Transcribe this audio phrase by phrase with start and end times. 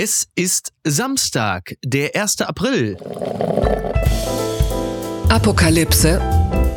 [0.00, 2.42] Es ist Samstag, der 1.
[2.42, 2.96] April.
[5.28, 6.20] Apokalypse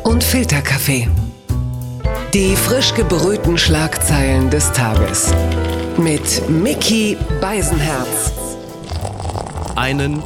[0.02, 1.08] und Filterkaffee.
[2.34, 5.32] Die frisch gebrühten Schlagzeilen des Tages.
[5.96, 8.32] Mit Mickey Beisenherz.
[9.76, 10.20] Einen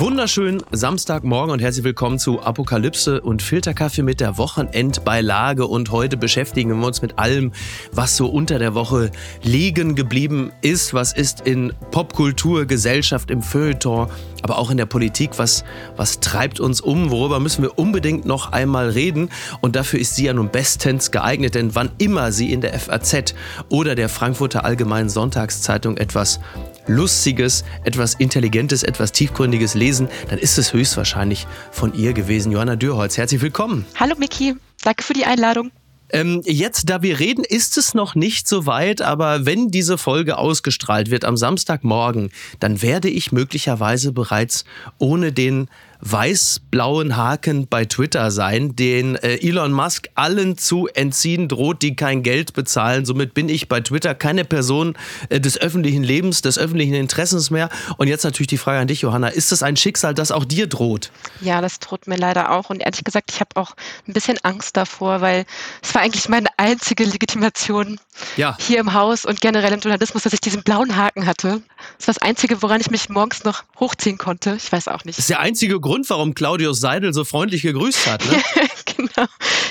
[0.00, 5.68] wunderschönen Samstagmorgen und herzlich willkommen zu Apokalypse und Filterkaffee mit der Wochenendbeilage.
[5.68, 7.52] Und heute beschäftigen wir uns mit allem,
[7.92, 9.12] was so unter der Woche
[9.42, 10.94] liegen geblieben ist.
[10.94, 14.08] Was ist in Popkultur, Gesellschaft, im Feuilleton,
[14.42, 15.30] aber auch in der Politik?
[15.36, 15.64] Was,
[15.96, 17.12] was treibt uns um?
[17.12, 19.28] Worüber müssen wir unbedingt noch einmal reden?
[19.60, 23.34] Und dafür ist sie ja nun bestens geeignet, denn wann immer sie in der FAZ
[23.68, 26.40] oder der Frankfurter Allgemeinen Sonntagszeitung etwas
[26.86, 32.52] Lustiges, etwas Intelligentes, etwas Tiefgründiges lesen, dann ist es höchstwahrscheinlich von ihr gewesen.
[32.52, 33.86] Johanna Dürholz, herzlich willkommen.
[33.98, 35.70] Hallo Miki, danke für die Einladung.
[36.10, 40.36] Ähm, jetzt, da wir reden, ist es noch nicht so weit, aber wenn diese Folge
[40.38, 44.64] ausgestrahlt wird am Samstagmorgen, dann werde ich möglicherweise bereits
[44.98, 45.68] ohne den
[46.10, 52.22] weiß-blauen Haken bei Twitter sein, den äh, Elon Musk allen zu entziehen droht, die kein
[52.22, 53.06] Geld bezahlen.
[53.06, 54.96] Somit bin ich bei Twitter keine Person
[55.30, 57.70] äh, des öffentlichen Lebens, des öffentlichen Interessens mehr.
[57.96, 59.28] Und jetzt natürlich die Frage an dich, Johanna.
[59.28, 61.10] Ist das ein Schicksal, das auch dir droht?
[61.40, 62.70] Ja, das droht mir leider auch.
[62.70, 63.74] Und ehrlich gesagt, ich habe auch
[64.06, 65.46] ein bisschen Angst davor, weil
[65.82, 67.98] es war eigentlich meine einzige Legitimation
[68.36, 68.56] ja.
[68.60, 71.62] hier im Haus und generell im Journalismus, dass ich diesen blauen Haken hatte.
[71.98, 74.54] Das war das Einzige, woran ich mich morgens noch hochziehen konnte.
[74.56, 75.18] Ich weiß auch nicht.
[75.18, 78.24] Das ist der einzige Grund, Grund, warum Claudius Seidel so freundlich gegrüßt hat.
[78.24, 78.42] Ne?
[78.96, 79.28] genau.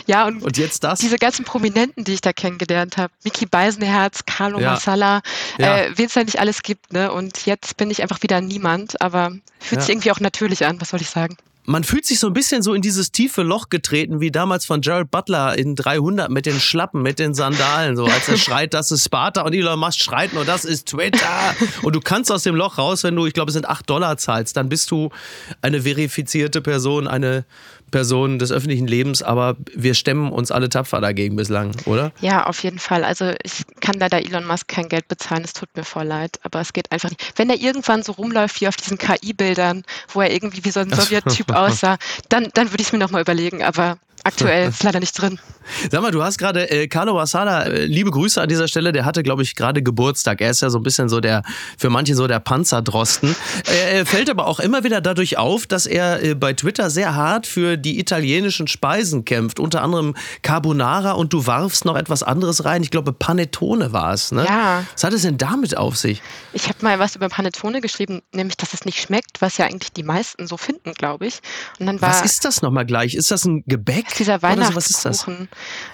[0.07, 0.99] Ja, und, und, jetzt das?
[0.99, 3.11] Diese ganzen Prominenten, die ich da kennengelernt habe.
[3.25, 4.71] Miki Beisenherz, Carlo ja.
[4.71, 5.21] Massala,
[5.57, 5.79] ja.
[5.79, 6.93] äh, wen es da nicht alles gibt.
[6.93, 7.11] Ne?
[7.11, 9.81] Und jetzt bin ich einfach wieder niemand, aber fühlt ja.
[9.81, 12.61] sich irgendwie auch natürlich an, was soll ich sagen man fühlt sich so ein bisschen
[12.61, 16.59] so in dieses tiefe Loch getreten, wie damals von Jared Butler in 300 mit den
[16.59, 20.33] Schlappen, mit den Sandalen, so als er schreit, das ist Sparta und Elon Musk schreit
[20.33, 21.55] nur, das ist Twitter.
[21.81, 24.17] Und du kannst aus dem Loch raus, wenn du, ich glaube, es sind 8 Dollar
[24.17, 25.09] zahlst, dann bist du
[25.61, 27.45] eine verifizierte Person, eine
[27.93, 32.11] Person des öffentlichen Lebens, aber wir stemmen uns alle tapfer dagegen bislang, oder?
[32.21, 33.03] Ja, auf jeden Fall.
[33.03, 36.59] Also ich kann leider Elon Musk kein Geld bezahlen, es tut mir voll leid, aber
[36.59, 37.33] es geht einfach nicht.
[37.35, 40.89] Wenn er irgendwann so rumläuft wie auf diesen KI-Bildern, wo er irgendwie wie so ein
[40.93, 41.97] Sowjet-Typ aussah,
[42.29, 45.39] dann, dann würde ich es mir nochmal überlegen, aber aktuell ist leider nicht drin.
[45.89, 49.05] Sag mal, du hast gerade äh, Carlo Asada, äh, liebe Grüße an dieser Stelle, der
[49.05, 50.41] hatte, glaube ich, gerade Geburtstag.
[50.41, 51.43] Er ist ja so ein bisschen so der,
[51.77, 53.35] für manche so der Panzerdrosten.
[53.65, 57.47] Er fällt aber auch immer wieder dadurch auf, dass er äh, bei Twitter sehr hart
[57.47, 59.59] für die italienischen Speisen kämpft.
[59.59, 62.83] Unter anderem Carbonara und du warfst noch etwas anderes rein.
[62.83, 64.31] Ich glaube, Panettone war es.
[64.31, 64.45] Ne?
[64.45, 64.83] Ja.
[64.93, 66.21] Was hat es denn damit auf sich?
[66.51, 69.93] Ich habe mal was über Panettone geschrieben, nämlich, dass es nicht schmeckt, was ja eigentlich
[69.93, 71.39] die meisten so finden, glaube ich.
[71.79, 73.15] Und dann war, was ist das nochmal gleich?
[73.15, 74.12] Ist das ein Gebäck?
[74.17, 74.75] Dieser Weihnachtskuchen.
[74.75, 75.27] Was ist das?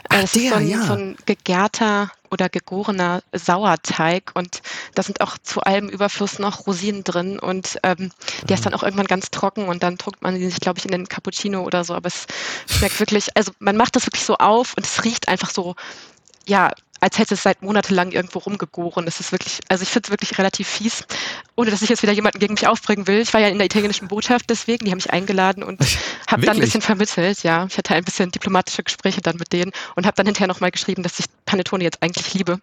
[0.09, 0.81] Ach, das der, ist so ein, ja.
[0.83, 4.61] so ein gegärter oder gegorener Sauerteig und
[4.95, 8.11] da sind auch zu allem Überfluss noch Rosinen drin und ähm,
[8.43, 10.91] der ist dann auch irgendwann ganz trocken und dann druckt man sich, glaube ich, in
[10.91, 12.27] den Cappuccino oder so, aber es
[12.69, 15.75] schmeckt wirklich, also man macht das wirklich so auf und es riecht einfach so,
[16.45, 19.05] ja, als hätte es seit monatelang irgendwo rumgegoren.
[19.05, 21.03] Das ist wirklich, also ich finde es wirklich relativ fies,
[21.55, 23.19] ohne dass ich jetzt wieder jemanden gegen mich aufbringen will.
[23.19, 25.79] Ich war ja in der italienischen Botschaft deswegen, die haben mich eingeladen und
[26.27, 27.65] habe dann ein bisschen vermittelt, ja.
[27.69, 31.03] Ich hatte ein bisschen diplomatische Gespräche dann mit denen und habe dann hinterher nochmal geschrieben,
[31.03, 32.59] dass ich Panettone jetzt eigentlich liebe.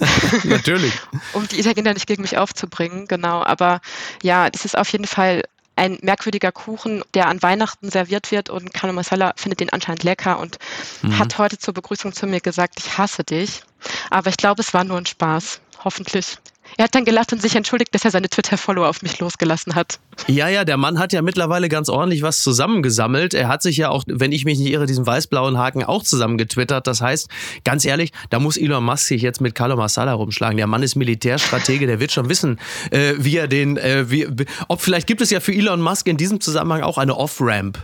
[0.44, 0.92] Natürlich.
[1.32, 3.42] um die Italiener nicht gegen mich aufzubringen, genau.
[3.44, 3.80] Aber
[4.22, 5.42] ja, das ist auf jeden Fall
[5.76, 10.38] ein merkwürdiger Kuchen, der an Weihnachten serviert wird und Carlo Masala findet den anscheinend lecker
[10.38, 10.58] und
[11.02, 11.18] mhm.
[11.18, 13.62] hat heute zur Begrüßung zu mir gesagt, ich hasse dich.
[14.10, 15.60] Aber ich glaube, es war nur ein Spaß.
[15.82, 16.38] Hoffentlich.
[16.76, 19.98] Er hat dann gelacht und sich entschuldigt, dass er seine Twitter-Follower auf mich losgelassen hat.
[20.26, 23.34] Ja, ja, der Mann hat ja mittlerweile ganz ordentlich was zusammengesammelt.
[23.34, 26.86] Er hat sich ja auch, wenn ich mich nicht irre, diesen weiß-blauen Haken auch zusammengetwittert.
[26.86, 27.28] Das heißt,
[27.64, 30.56] ganz ehrlich, da muss Elon Musk sich jetzt mit Carlo Massala rumschlagen.
[30.56, 32.58] Der Mann ist Militärstratege, der wird schon wissen,
[32.90, 34.26] äh, wie er den, äh, wie,
[34.68, 37.78] ob vielleicht gibt es ja für Elon Musk in diesem Zusammenhang auch eine Off-Ramp.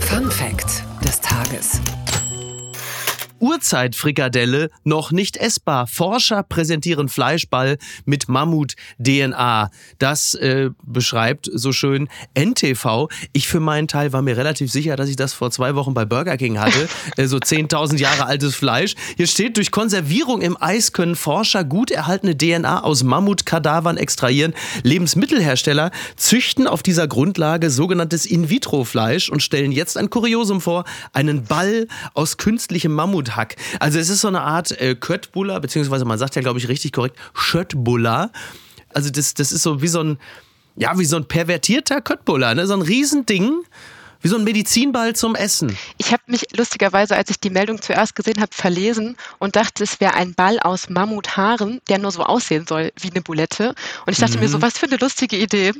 [0.00, 1.80] Fun Fact des Tages.
[3.38, 5.86] Urzeitfrikadelle noch nicht essbar.
[5.86, 9.70] Forscher präsentieren Fleischball mit Mammut-DNA.
[9.98, 13.08] Das äh, beschreibt so schön NTV.
[13.32, 16.04] Ich für meinen Teil war mir relativ sicher, dass ich das vor zwei Wochen bei
[16.04, 16.88] Burger King hatte.
[17.16, 18.94] äh, so 10.000 Jahre altes Fleisch.
[19.16, 24.54] Hier steht, durch Konservierung im Eis können Forscher gut erhaltene DNA aus Mammutkadavern extrahieren.
[24.82, 30.84] Lebensmittelhersteller züchten auf dieser Grundlage sogenanntes In-vitro-Fleisch und stellen jetzt ein Kuriosum vor.
[31.12, 33.56] Einen Ball aus künstlichem Mammut Mammuthack.
[33.80, 36.92] Also es ist so eine Art äh, Köttbullar, beziehungsweise man sagt ja, glaube ich, richtig
[36.92, 38.30] korrekt, Schöttbullar.
[38.94, 40.18] Also das, das ist so wie so ein,
[40.76, 42.66] ja, wie so ein pervertierter Köttbullar, ne?
[42.66, 43.62] so ein Riesending
[44.22, 45.76] Wie so ein Medizinball zum Essen.
[45.98, 50.00] Ich habe mich lustigerweise, als ich die Meldung zuerst gesehen habe, verlesen und dachte, es
[50.00, 53.74] wäre ein Ball aus Mammuthaaren, der nur so aussehen soll wie eine Bulette.
[54.06, 54.44] Und ich dachte mhm.
[54.44, 55.72] mir so, was für eine lustige Idee.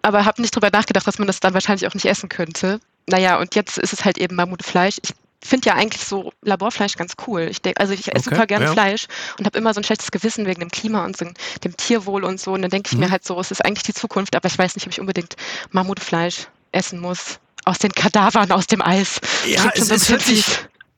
[0.00, 2.80] Aber habe nicht drüber nachgedacht, dass man das dann wahrscheinlich auch nicht essen könnte.
[3.08, 4.96] Naja, und jetzt ist es halt eben Mammutfleisch.
[5.02, 5.12] Ich
[5.42, 7.42] finde ja eigentlich so Laborfleisch ganz cool.
[7.50, 8.72] Ich denk, also ich esse okay, super gerne ja.
[8.72, 9.06] Fleisch
[9.38, 11.26] und habe immer so ein schlechtes Gewissen wegen dem Klima und so,
[11.64, 12.52] dem Tierwohl und so.
[12.52, 13.04] Und dann denke ich mhm.
[13.04, 15.36] mir halt so, es ist eigentlich die Zukunft, aber ich weiß nicht, ob ich unbedingt
[15.70, 19.20] Mammutfleisch essen muss aus den Kadavern, aus dem Eis.
[19.44, 20.44] Ja, es, es hört sich,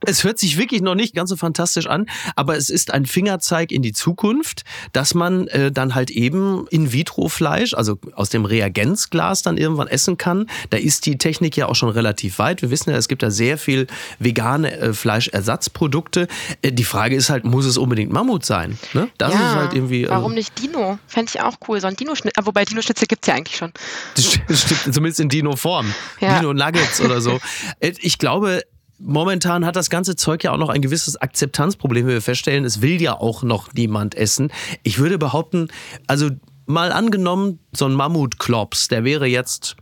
[0.06, 2.06] es hört sich wirklich noch nicht ganz so fantastisch an,
[2.36, 7.74] aber es ist ein Fingerzeig in die Zukunft, dass man äh, dann halt eben In-vitro-Fleisch,
[7.74, 10.46] also aus dem Reagenzglas dann irgendwann essen kann.
[10.70, 12.62] Da ist die Technik ja auch schon relativ weit.
[12.62, 13.86] Wir wissen ja, es gibt da sehr viel
[14.18, 16.28] vegane äh, Fleischersatzprodukte.
[16.62, 18.78] Äh, die Frage ist halt, muss es unbedingt Mammut sein?
[18.92, 19.08] Ne?
[19.18, 20.04] Das ja, ist halt irgendwie.
[20.04, 20.98] Äh, warum nicht Dino?
[21.08, 21.80] Fände ich auch cool.
[21.80, 23.72] So ein Dino-Schnitt, ah, wobei Dino-Schnitzel gibt es ja eigentlich schon.
[24.14, 24.24] Das
[24.62, 25.92] stimmt, zumindest in Dino-Form.
[26.20, 26.38] Ja.
[26.38, 27.40] Dino-Nuggets oder so.
[27.80, 28.62] Äh, ich glaube,
[28.98, 32.64] momentan hat das ganze Zeug ja auch noch ein gewisses Akzeptanzproblem, wie wir feststellen.
[32.64, 34.52] Es will ja auch noch niemand essen.
[34.82, 35.68] Ich würde behaupten,
[36.06, 36.30] also
[36.66, 39.76] mal angenommen, so ein Mammutklops, der wäre jetzt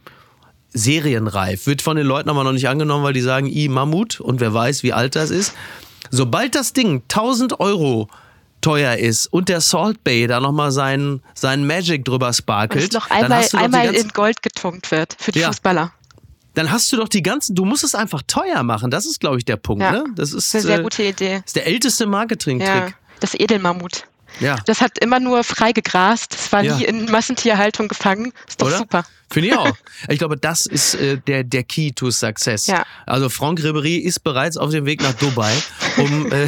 [0.72, 4.40] serienreif, wird von den Leuten aber noch nicht angenommen, weil die sagen, i Mammut und
[4.40, 5.54] wer weiß, wie alt das ist.
[6.10, 8.08] Sobald das Ding 1000 Euro
[8.60, 12.82] teuer ist und der Salt Bay da nochmal sein, sein Magic drüber sparkelt.
[12.82, 15.48] Und es noch einmal, einmal in Gold getunkt wird für die ja.
[15.48, 15.92] Fußballer
[16.56, 18.90] dann hast du doch die ganzen, du musst es einfach teuer machen.
[18.90, 19.82] Das ist, glaube ich, der Punkt.
[19.82, 20.04] Ja, ne?
[20.14, 21.34] Das ist eine sehr äh, gute Idee.
[21.34, 22.66] Das ist der älteste Marketing-Trick.
[22.66, 22.88] Ja,
[23.20, 24.04] das Edelmammut.
[24.40, 24.56] Ja.
[24.66, 26.34] Das hat immer nur frei gegrast.
[26.34, 26.76] Das war ja.
[26.76, 28.32] nie in Massentierhaltung gefangen.
[28.48, 28.78] Ist doch Oder?
[28.78, 29.04] super.
[29.28, 29.72] Finde ich auch.
[30.08, 32.66] Ich glaube, das ist äh, der, der Key to Success.
[32.66, 32.84] Ja.
[33.06, 35.52] Also Franck Ribéry ist bereits auf dem Weg nach Dubai,
[35.96, 36.46] um äh,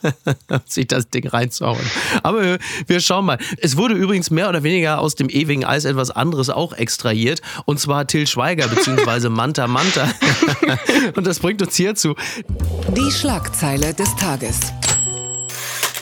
[0.64, 1.84] sich das Ding reinzuhauen.
[2.22, 3.38] Aber wir, wir schauen mal.
[3.58, 7.42] Es wurde übrigens mehr oder weniger aus dem ewigen Eis etwas anderes auch extrahiert.
[7.66, 9.28] Und zwar Till Schweiger bzw.
[9.28, 10.08] Manta Manta.
[11.14, 12.16] und das bringt uns hierzu.
[12.96, 14.72] Die Schlagzeile des Tages.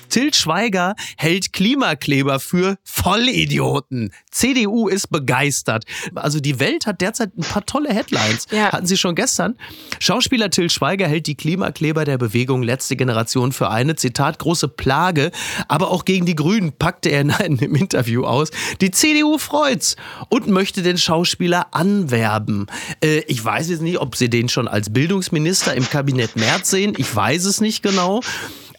[0.09, 4.13] Til Schweiger hält Klimakleber für Vollidioten.
[4.31, 5.85] CDU ist begeistert.
[6.15, 8.47] Also die Welt hat derzeit ein paar tolle Headlines.
[8.51, 8.73] Ja.
[8.73, 9.57] Hatten Sie schon gestern.
[9.99, 15.31] Schauspieler Til Schweiger hält die Klimakleber der Bewegung Letzte Generation für eine, Zitat, große Plage.
[15.69, 18.51] Aber auch gegen die Grünen packte er in einem Interview aus.
[18.81, 19.97] Die CDU freut's
[20.29, 22.67] und möchte den Schauspieler anwerben.
[23.03, 26.95] Äh, ich weiß jetzt nicht, ob Sie den schon als Bildungsminister im Kabinett Merz sehen.
[26.97, 28.21] Ich weiß es nicht genau.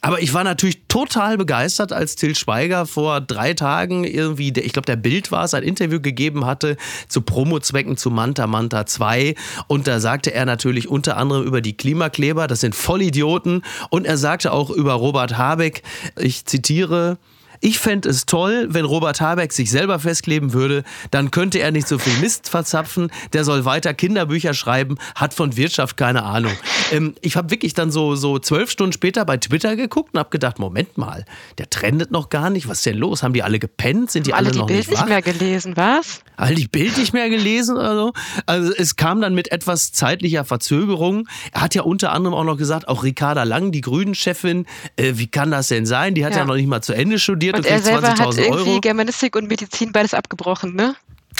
[0.01, 4.85] Aber ich war natürlich total begeistert, als Till Schweiger vor drei Tagen irgendwie, ich glaube,
[4.85, 6.77] der Bild war es, ein Interview gegeben hatte
[7.07, 9.35] zu Promozwecken zu Manta Manta 2.
[9.67, 13.63] Und da sagte er natürlich unter anderem über die Klimakleber, das sind Vollidioten.
[13.89, 15.83] Und er sagte auch über Robert Habeck,
[16.15, 17.17] ich zitiere,
[17.59, 21.88] ich fände es toll, wenn Robert Habeck sich selber festkleben würde, dann könnte er nicht
[21.88, 26.54] so viel Mist verzapfen, der soll weiter Kinderbücher schreiben, hat von Wirtschaft keine Ahnung.
[26.92, 30.30] Ähm, ich habe wirklich dann so, so zwölf Stunden später bei Twitter geguckt und habe
[30.30, 31.25] gedacht, Moment mal,
[31.57, 33.24] der trendet noch gar nicht, was ist denn los?
[33.24, 34.12] Haben die alle gepennt?
[34.12, 36.21] Sind die alle, alle die noch Bild nicht, nicht mehr gelesen, was?
[36.36, 38.13] Alle die Bild nicht mehr gelesen oder so?
[38.45, 41.27] Also es kam dann mit etwas zeitlicher Verzögerung.
[41.51, 44.65] Er hat ja unter anderem auch noch gesagt, auch Ricarda Lang, die Grünen-Chefin,
[44.95, 46.13] äh, wie kann das denn sein?
[46.13, 46.39] Die hat ja.
[46.39, 49.35] ja noch nicht mal zu Ende studiert studiert und, und er selber hat irgendwie Germanistik
[49.35, 50.95] und Medizin beides abgebrochen, ne?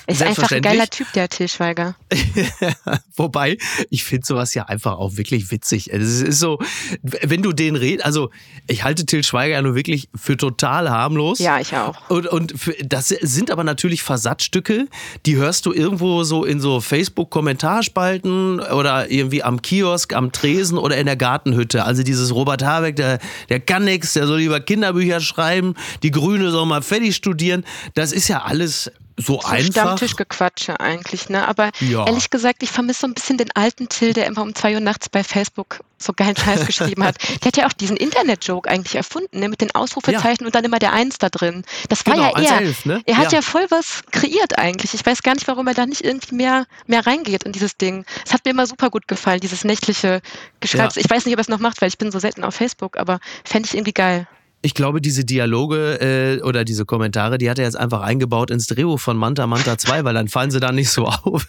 [0.08, 1.96] Ist einfach ein geiler Typ, der Till Schweiger.
[3.18, 3.58] Wobei,
[3.90, 5.92] ich finde sowas ja einfach auch wirklich witzig.
[5.92, 6.60] Es ist so,
[7.02, 8.30] wenn du den redest, also
[8.68, 11.40] ich halte Till Schweiger ja nur wirklich für total harmlos.
[11.40, 12.10] Ja, ich auch.
[12.10, 14.88] Und, und für, das sind aber natürlich Versatzstücke,
[15.26, 20.96] die hörst du irgendwo so in so Facebook-Kommentarspalten oder irgendwie am Kiosk, am Tresen oder
[20.98, 21.84] in der Gartenhütte.
[21.84, 26.50] Also dieses Robert Habeck, der, der kann nichts, der soll lieber Kinderbücher schreiben, die Grüne
[26.52, 27.66] soll mal fertig studieren.
[27.94, 29.72] Das ist ja alles so, so einfach.
[29.72, 31.48] Stammtischgequatsche eigentlich, ne?
[31.48, 32.06] Aber ja.
[32.06, 34.80] ehrlich gesagt, ich vermisse so ein bisschen den alten Till, der immer um zwei Uhr
[34.80, 37.16] nachts bei Facebook so geilen Scheiß geschrieben hat.
[37.42, 39.50] Der hat ja auch diesen Internet-Joke eigentlich erfunden, ne?
[39.50, 40.46] Mit den Ausrufezeichen ja.
[40.46, 41.64] und dann immer der Eins da drin.
[41.90, 42.62] Das war genau, ja er.
[42.62, 43.02] 11, ne?
[43.08, 43.40] Er hat ja.
[43.40, 43.42] ja.
[43.42, 44.94] voll was kreiert eigentlich.
[44.94, 48.06] Ich weiß gar nicht, warum er da nicht irgendwie mehr, mehr reingeht in dieses Ding.
[48.24, 50.22] Es hat mir immer super gut gefallen, dieses nächtliche
[50.60, 50.98] Geschreibs.
[50.98, 52.98] Ich weiß nicht, ob er es noch macht, weil ich bin so selten auf Facebook,
[52.98, 54.28] aber fände ich irgendwie geil.
[54.64, 58.66] Ich glaube, diese Dialoge äh, oder diese Kommentare, die hat er jetzt einfach eingebaut ins
[58.66, 61.48] Drehbuch von Manta Manta 2, weil dann fallen sie da nicht so auf.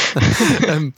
[0.68, 0.92] ähm,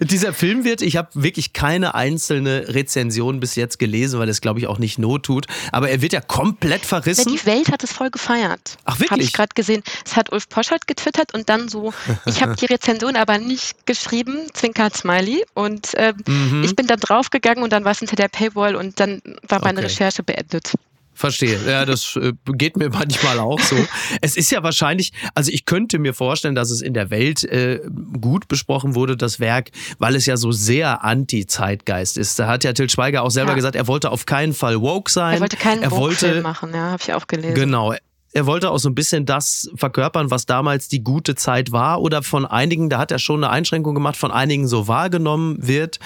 [0.00, 4.58] dieser Film wird, ich habe wirklich keine einzelne Rezension bis jetzt gelesen, weil es, glaube
[4.58, 5.46] ich, auch nicht Not tut.
[5.70, 7.32] Aber er wird ja komplett verrissen.
[7.32, 8.76] Ja, die Welt hat es voll gefeiert.
[8.84, 9.10] Ach, wirklich?
[9.10, 9.84] Habe ich gerade gesehen.
[10.04, 11.94] Es hat Ulf Poschert getwittert und dann so,
[12.26, 15.44] ich habe die Rezension aber nicht geschrieben, Zwinker Smiley.
[15.54, 16.64] Und äh, mhm.
[16.64, 19.78] ich bin dann draufgegangen und dann war es hinter der Paywall und dann war meine
[19.78, 19.86] okay.
[19.86, 20.74] Recherche beendet.
[21.18, 21.58] Verstehe.
[21.66, 23.76] Ja, das äh, geht mir manchmal auch so.
[24.20, 27.80] Es ist ja wahrscheinlich, also ich könnte mir vorstellen, dass es in der Welt äh,
[28.20, 32.38] gut besprochen wurde, das Werk, weil es ja so sehr anti-Zeitgeist ist.
[32.38, 33.56] Da hat ja Til Schweiger auch selber ja.
[33.56, 35.34] gesagt, er wollte auf keinen Fall woke sein.
[35.34, 37.54] Er wollte keinen er wollte, machen, ja, habe ich auch gelesen.
[37.54, 37.94] Genau.
[38.32, 42.22] Er wollte auch so ein bisschen das verkörpern, was damals die gute Zeit war oder
[42.22, 45.98] von einigen, da hat er schon eine Einschränkung gemacht, von einigen so wahrgenommen wird.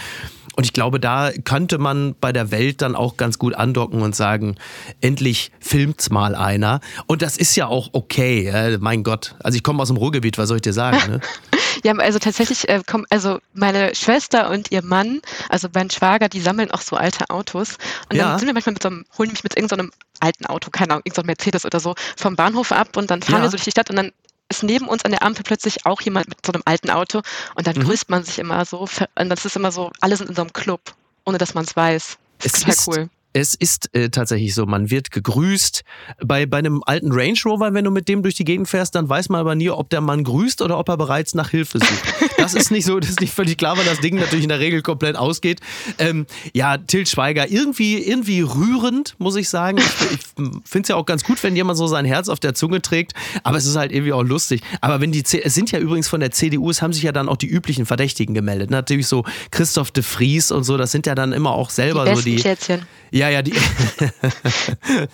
[0.54, 4.14] Und ich glaube, da könnte man bei der Welt dann auch ganz gut andocken und
[4.14, 4.56] sagen,
[5.00, 6.80] endlich filmt's mal einer.
[7.06, 8.46] Und das ist ja auch okay.
[8.48, 9.34] Äh, mein Gott.
[9.42, 10.98] Also ich komme aus dem Ruhrgebiet, was soll ich dir sagen?
[11.08, 11.20] Ne?
[11.84, 16.40] ja, also tatsächlich äh, kommen, also meine Schwester und ihr Mann, also mein Schwager, die
[16.40, 17.78] sammeln auch so alte Autos.
[18.10, 18.30] Und ja.
[18.30, 20.92] dann sind wir manchmal mit so einem, holen mich mit irgendeinem so alten Auto, keine
[20.92, 23.42] Ahnung, irgendein so Mercedes oder so, vom Bahnhof ab und dann fahren ja.
[23.42, 24.12] wir so durch die Stadt und dann
[24.52, 27.22] ist neben uns an der Ampel plötzlich auch jemand mit so einem alten Auto
[27.54, 27.84] und dann mhm.
[27.84, 28.86] grüßt man sich immer so.
[29.18, 30.94] Und das ist immer so, alle sind in so einem Club,
[31.24, 32.18] ohne dass man es weiß.
[32.38, 33.10] Das ist total cool.
[33.32, 35.84] Es ist äh, tatsächlich so, man wird gegrüßt.
[36.24, 39.08] Bei, bei einem alten Range Rover, wenn du mit dem durch die Gegend fährst, dann
[39.08, 41.90] weiß man aber nie, ob der Mann grüßt oder ob er bereits nach Hilfe sucht.
[42.42, 44.58] Das ist nicht so, das ist nicht völlig klar, weil das Ding natürlich in der
[44.58, 45.60] Regel komplett ausgeht.
[45.98, 49.78] Ähm, ja, Til Schweiger, irgendwie, irgendwie rührend, muss ich sagen.
[49.78, 50.26] Ich, ich
[50.64, 53.12] finde es ja auch ganz gut, wenn jemand so sein Herz auf der Zunge trägt,
[53.44, 54.62] aber es ist halt irgendwie auch lustig.
[54.80, 57.12] Aber wenn die, C es sind ja übrigens von der CDU, es haben sich ja
[57.12, 58.70] dann auch die üblichen Verdächtigen gemeldet.
[58.70, 62.16] Natürlich so Christoph de Vries und so, das sind ja dann immer auch selber die
[62.16, 62.38] so die.
[62.40, 62.82] Schätzchen.
[63.12, 63.52] Ja, ja, die.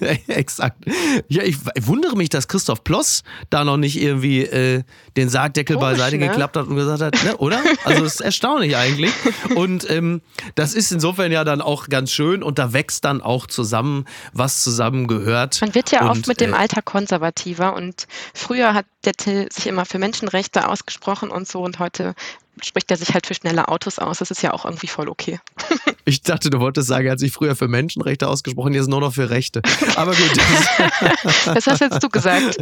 [0.29, 0.85] Exakt.
[1.27, 4.85] Ja, ich wundere mich, dass Christoph Ploss da noch nicht irgendwie äh,
[5.17, 6.29] den Sargdeckel Komisch, beiseite ne?
[6.29, 7.61] geklappt hat und gesagt hat, ne, oder?
[7.85, 9.13] Also das ist erstaunlich eigentlich.
[9.57, 10.23] Und ähm,
[10.55, 14.63] das ist insofern ja dann auch ganz schön und da wächst dann auch zusammen, was
[14.63, 15.61] zusammen gehört.
[15.61, 19.49] Man wird ja und, oft mit dem äh, Alter konservativer und früher hat der Till
[19.53, 22.15] sich immer für Menschenrechte ausgesprochen und so und heute
[22.63, 24.19] spricht er sich halt für schnelle Autos aus.
[24.19, 25.41] Das ist ja auch irgendwie voll okay.
[26.05, 29.13] Ich dachte, du wolltest sagen, er hat sich früher für Menschenrechte ausgesprochen, jetzt nur noch
[29.13, 29.61] für Rechte.
[29.95, 30.39] Aber gut.
[31.45, 32.57] Was hast jetzt du gesagt?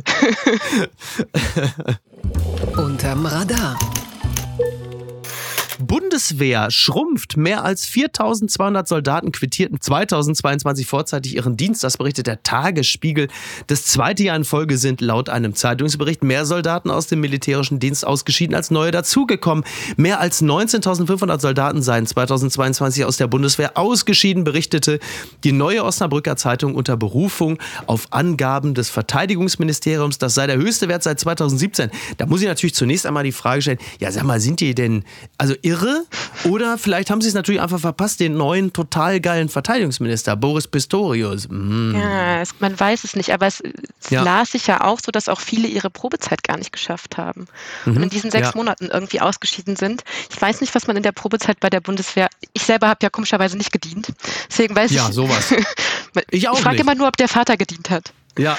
[2.76, 3.79] Unterm Radar.
[5.78, 7.37] Bundeswehr schrumpft.
[7.37, 11.85] Mehr als 4200 Soldaten quittierten 2022 vorzeitig ihren Dienst.
[11.85, 13.28] Das berichtet der Tagesspiegel.
[13.66, 18.06] Das zweite Jahr in Folge sind laut einem Zeitungsbericht mehr Soldaten aus dem militärischen Dienst
[18.06, 19.64] ausgeschieden als neue dazugekommen.
[19.97, 24.99] Mehr als 19.500 Soldaten seien 2022 aus der Bundeswehr ausgeschieden, berichtete
[25.45, 30.18] die neue Osnabrücker Zeitung unter Berufung auf Angaben des Verteidigungsministeriums.
[30.18, 31.90] Das sei der höchste Wert seit 2017.
[32.16, 35.04] Da muss ich natürlich zunächst einmal die Frage stellen, ja sag mal, sind die denn,
[35.38, 36.04] also irre
[36.44, 41.49] oder vielleicht haben sie es natürlich einfach verpasst, den neuen total geilen Verteidigungsminister Boris Pistorius.
[41.49, 41.96] Mm.
[41.96, 43.62] Ja, es, man weiß es nicht, aber es,
[44.00, 44.23] es ja.
[44.23, 47.46] las sich ja auch so, dass auch viele ihre Probezeit gar nicht geschafft haben
[47.85, 47.96] mhm.
[47.96, 48.52] und in diesen sechs ja.
[48.54, 50.04] Monaten irgendwie ausgeschieden sind.
[50.30, 52.28] Ich weiß nicht, was man in der Probezeit bei der Bundeswehr.
[52.52, 54.12] Ich selber habe ja komischerweise nicht gedient,
[54.49, 55.08] deswegen weiß ja, ich.
[55.08, 55.54] Ja, sowas.
[56.30, 56.54] Ich auch.
[56.54, 58.14] Ich frage immer nur, ob der Vater gedient hat.
[58.38, 58.56] Ja.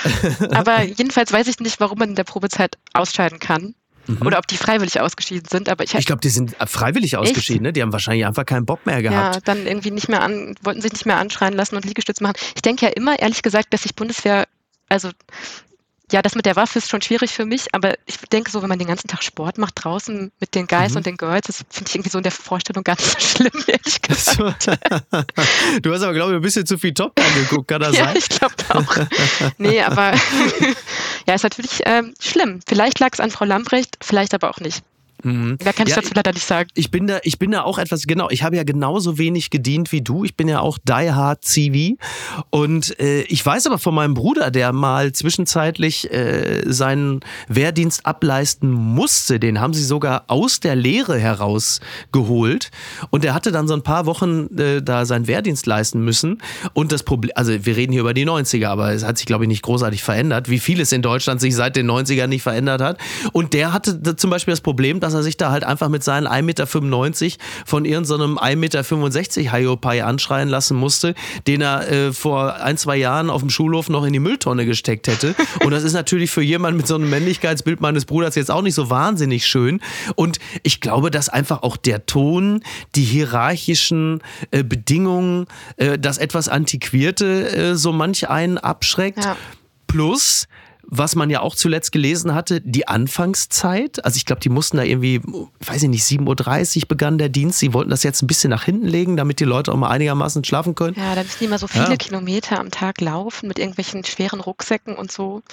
[0.52, 3.74] aber jedenfalls weiß ich nicht, warum man in der Probezeit ausscheiden kann.
[4.08, 4.26] Mhm.
[4.26, 5.70] Oder ob die freiwillig ausgeschieden sind.
[5.70, 7.64] Aber ich, ich glaube, die sind freiwillig ausgeschieden.
[7.64, 7.74] Ne?
[7.74, 9.36] Die haben wahrscheinlich einfach keinen Bock mehr gehabt.
[9.36, 12.36] Ja, dann irgendwie nicht mehr an, wollten sich nicht mehr anschreien lassen und Liegestütze machen.
[12.56, 14.48] Ich denke ja immer, ehrlich gesagt, dass sich Bundeswehr,
[14.90, 15.10] also
[16.12, 18.70] ja, das mit der Waffe ist schon schwierig für mich, aber ich denke so, wenn
[18.70, 20.98] man den ganzen Tag Sport macht draußen mit den Guys mhm.
[20.98, 23.64] und den Girls, das finde ich irgendwie so in der Vorstellung gar nicht so schlimm,
[23.68, 24.68] ehrlich gesagt.
[25.82, 28.18] du hast aber, glaube ich, ein bisschen zu viel Top angeguckt, kann das ja, sein?
[28.18, 28.96] ich glaube auch.
[29.58, 30.14] Nee, aber
[31.28, 32.62] ja, ist natürlich ähm, schlimm.
[32.66, 34.84] Vielleicht lag es an Frau Lambrecht, vielleicht aber auch nicht.
[35.24, 35.58] Mhm.
[35.64, 36.70] Mehr kann ich ja, dazu leider nicht sagen.
[36.76, 39.92] Ich bin da, ich bin da auch etwas, genau, ich habe ja genauso wenig gedient
[39.92, 40.24] wie du.
[40.24, 41.98] Ich bin ja auch Die Hard CV.
[42.50, 48.72] Und äh, ich weiß aber von meinem Bruder, der mal zwischenzeitlich äh, seinen Wehrdienst ableisten
[48.72, 49.40] musste.
[49.40, 52.72] Den haben sie sogar aus der Lehre herausgeholt.
[53.10, 56.42] Und der hatte dann so ein paar Wochen äh, da seinen Wehrdienst leisten müssen.
[56.74, 59.46] Und das Problem, also wir reden hier über die 90er, aber es hat sich, glaube
[59.46, 62.98] ich, nicht großartig verändert, wie vieles in Deutschland sich seit den 90ern nicht verändert hat.
[63.34, 66.28] Und der hatte zum Beispiel das Problem, dass er sich da halt einfach mit seinen
[66.28, 66.68] 1,95 Meter
[67.66, 73.30] von irgendeinem 1,65 Meter Hiopai anschreien lassen musste, den er äh, vor ein, zwei Jahren
[73.30, 75.36] auf dem Schulhof noch in die Mülltonne gesteckt hätte.
[75.64, 78.76] Und das ist natürlich für jemanden mit so einem Männlichkeitsbild meines Bruders jetzt auch nicht
[78.76, 79.82] so wahnsinnig schön.
[80.16, 82.64] Und ich glaube, dass einfach auch der Ton,
[82.96, 84.22] die hierarchischen
[84.52, 85.48] äh, Bedingungen,
[85.78, 89.24] äh, das etwas Antiquierte äh, so manch einen abschreckt.
[89.24, 89.36] Ja.
[89.88, 90.48] Plus,
[90.90, 94.04] was man ja auch zuletzt gelesen hatte, die Anfangszeit.
[94.06, 95.22] Also ich glaube, die mussten da irgendwie,
[95.66, 97.60] weiß ich nicht, 7.30 Uhr begann der Dienst.
[97.60, 100.44] Sie wollten das jetzt ein bisschen nach hinten legen, damit die Leute auch mal einigermaßen
[100.46, 100.96] schlafen können.
[100.98, 101.96] Ja, da müssen die immer so viele ja.
[101.98, 105.44] Kilometer am Tag laufen mit irgendwelchen schweren Rucksäcken und so.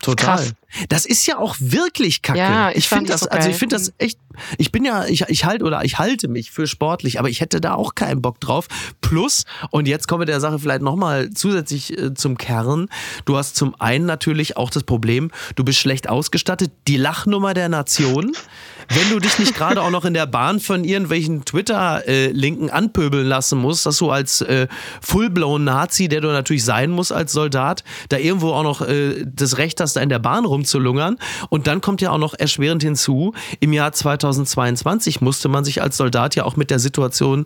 [0.00, 0.38] Total.
[0.38, 0.54] Krass.
[0.88, 2.38] Das ist ja auch wirklich kacke.
[2.38, 4.18] Ja, ich, ich finde das, so also ich finde das echt,
[4.56, 7.60] Ich bin ja, ich, ich halte oder ich halte mich für sportlich, aber ich hätte
[7.60, 8.66] da auch keinen Bock drauf.
[9.00, 12.88] Plus, und jetzt kommen wir der Sache vielleicht nochmal zusätzlich äh, zum Kern.
[13.24, 16.72] Du hast zum einen natürlich auch das Problem, du bist schlecht ausgestattet.
[16.88, 18.32] Die Lachnummer der Nation
[18.92, 23.26] wenn du dich nicht gerade auch noch in der Bahn von irgendwelchen Twitter-Linken äh, anpöbeln
[23.26, 24.66] lassen musst, dass du als äh,
[25.00, 29.58] full-blown Nazi, der du natürlich sein musst als Soldat, da irgendwo auch noch äh, das
[29.58, 31.18] Recht hast, da in der Bahn rumzulungern.
[31.50, 35.96] Und dann kommt ja auch noch erschwerend hinzu, im Jahr 2022 musste man sich als
[35.96, 37.44] Soldat ja auch mit der Situation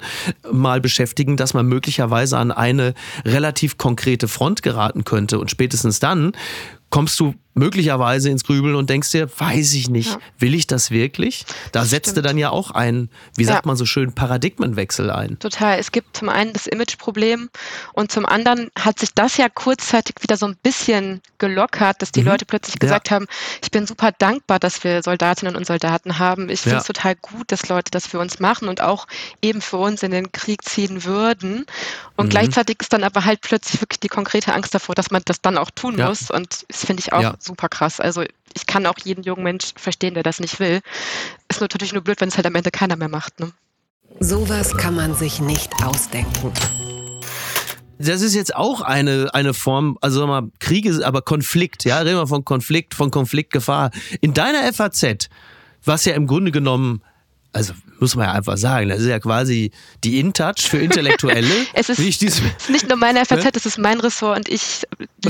[0.51, 2.95] mal beschäftigen, dass man möglicherweise an eine
[3.27, 5.39] relativ konkrete Front geraten könnte.
[5.39, 6.33] Und spätestens dann
[6.89, 10.18] kommst du möglicherweise ins Grübeln und denkst dir, weiß ich nicht, ja.
[10.38, 11.46] will ich das wirklich?
[11.73, 13.68] Da setzte dann ja auch ein, wie sagt ja.
[13.68, 15.38] man so schön, Paradigmenwechsel ein.
[15.38, 15.78] Total.
[15.78, 17.50] Es gibt zum einen das Imageproblem
[17.92, 22.23] und zum anderen hat sich das ja kurzzeitig wieder so ein bisschen gelockert, dass die
[22.23, 22.28] mhm.
[22.28, 23.16] Leute plötzlich gesagt ja.
[23.16, 23.26] haben,
[23.62, 26.49] ich bin super dankbar, dass wir Soldatinnen und Soldaten haben.
[26.49, 29.06] Ich finde es total gut, dass Leute das für uns machen und auch
[29.42, 31.66] eben für uns in den Krieg ziehen würden.
[32.16, 32.30] Und mhm.
[32.30, 35.56] gleichzeitig ist dann aber halt plötzlich wirklich die konkrete Angst davor, dass man das dann
[35.56, 36.30] auch tun muss.
[36.30, 38.01] Und das finde ich auch super krass.
[38.01, 38.23] Also
[38.55, 40.81] ich kann auch jeden jungen Mensch verstehen, der das nicht will.
[41.49, 43.41] Ist natürlich nur blöd, wenn es halt am Ende keiner mehr macht.
[43.41, 43.53] Ne?
[44.21, 46.53] Sowas kann man sich nicht ausdenken.
[47.99, 51.99] Das ist jetzt auch eine, eine Form, also sag mal, Krieg ist aber Konflikt, ja,
[51.99, 53.91] reden wir von Konflikt, von Konfliktgefahr.
[54.21, 55.29] In deiner FAZ,
[55.85, 57.03] was ja im Grunde genommen
[57.54, 59.70] also muss man ja einfach sagen, das ist ja quasi
[60.02, 61.49] die InTouch für Intellektuelle.
[61.73, 63.50] es ist, es ist nicht nur meine FAZ, ne?
[63.54, 64.84] es ist mein Ressort und ich,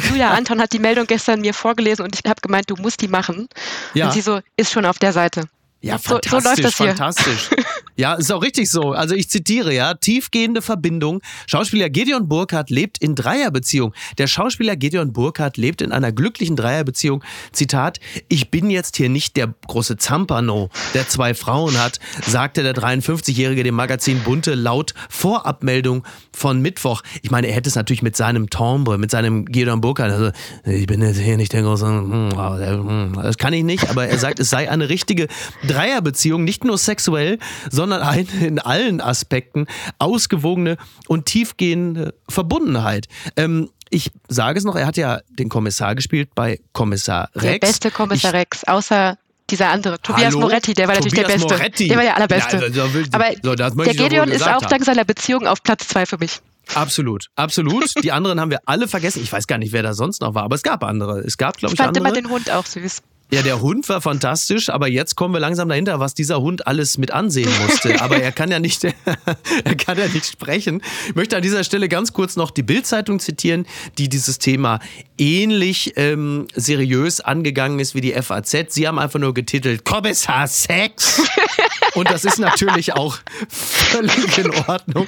[0.08, 3.08] Julia Anton hat die Meldung gestern mir vorgelesen und ich habe gemeint, du musst die
[3.08, 3.48] machen.
[3.92, 4.06] Ja.
[4.06, 5.44] Und sie so, ist schon auf der Seite.
[5.84, 6.86] Ja, fantastisch, so, so läuft das hier.
[6.86, 7.50] fantastisch.
[7.96, 8.90] Ja, ist auch richtig so.
[8.90, 11.20] Also ich zitiere, ja, tiefgehende Verbindung.
[11.46, 13.94] Schauspieler Gideon Burkhardt lebt in Dreierbeziehung.
[14.18, 17.22] Der Schauspieler Gideon Burkhardt lebt in einer glücklichen Dreierbeziehung.
[17.52, 22.74] Zitat, ich bin jetzt hier nicht der große Zampano, der zwei Frauen hat, sagte der
[22.74, 27.02] 53-Jährige dem Magazin Bunte laut Vorabmeldung von Mittwoch.
[27.22, 30.30] Ich meine, er hätte es natürlich mit seinem Tombre, mit seinem Gideon Burkhardt, also
[30.64, 34.18] ich bin jetzt hier nicht der große, hm, hm, das kann ich nicht, aber er
[34.18, 35.28] sagt, es sei eine richtige
[35.74, 37.38] Dreierbeziehung, nicht nur sexuell,
[37.70, 39.66] sondern eine in allen Aspekten
[39.98, 40.76] ausgewogene
[41.08, 43.06] und tiefgehende Verbundenheit.
[43.36, 47.42] Ähm, ich sage es noch, er hat ja den Kommissar gespielt bei Kommissar Rex.
[47.42, 49.16] Der beste Kommissar ich, Rex, außer
[49.50, 50.40] dieser andere, Tobias Hallo?
[50.40, 51.54] Moretti, der war natürlich Tobias der Beste.
[51.54, 51.88] Moretti.
[51.88, 52.56] Der war der allerbeste.
[52.56, 56.06] Ja, also, will, Aber so, der Gedeon ist auch dank seiner Beziehung auf Platz zwei
[56.06, 56.40] für mich.
[56.74, 57.92] Absolut, absolut.
[58.02, 59.22] Die anderen haben wir alle vergessen.
[59.22, 61.18] Ich weiß gar nicht, wer da sonst noch war, aber es gab andere.
[61.20, 62.08] Es gab, glaube ich, ich fand andere.
[62.08, 63.02] immer den Hund auch süß.
[63.34, 66.98] Ja, der Hund war fantastisch, aber jetzt kommen wir langsam dahinter, was dieser Hund alles
[66.98, 68.00] mit ansehen musste.
[68.00, 68.84] Aber er kann ja nicht,
[69.64, 70.80] er kann ja nicht sprechen.
[71.08, 73.66] Ich möchte an dieser Stelle ganz kurz noch die Bildzeitung zitieren,
[73.98, 74.78] die dieses Thema
[75.18, 78.66] ähnlich ähm, seriös angegangen ist wie die FAZ.
[78.68, 81.20] Sie haben einfach nur getitelt Kommissar Sex.
[81.94, 85.06] Und das ist natürlich auch völlig in Ordnung.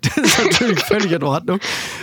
[0.00, 1.58] Das ist natürlich völlig in Ordnung.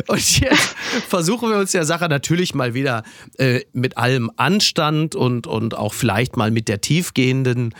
[0.07, 0.75] Und jetzt
[1.07, 3.03] versuchen wir uns der Sache natürlich mal wieder
[3.37, 7.73] äh, mit allem Anstand und, und auch vielleicht mal mit der tiefgehenden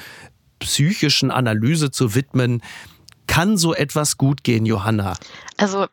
[0.60, 2.62] psychischen Analyse zu widmen.
[3.28, 5.16] Kann so etwas gut gehen, Johanna?
[5.58, 5.88] Also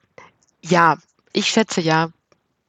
[0.64, 0.96] ja,
[1.32, 2.10] ich schätze ja,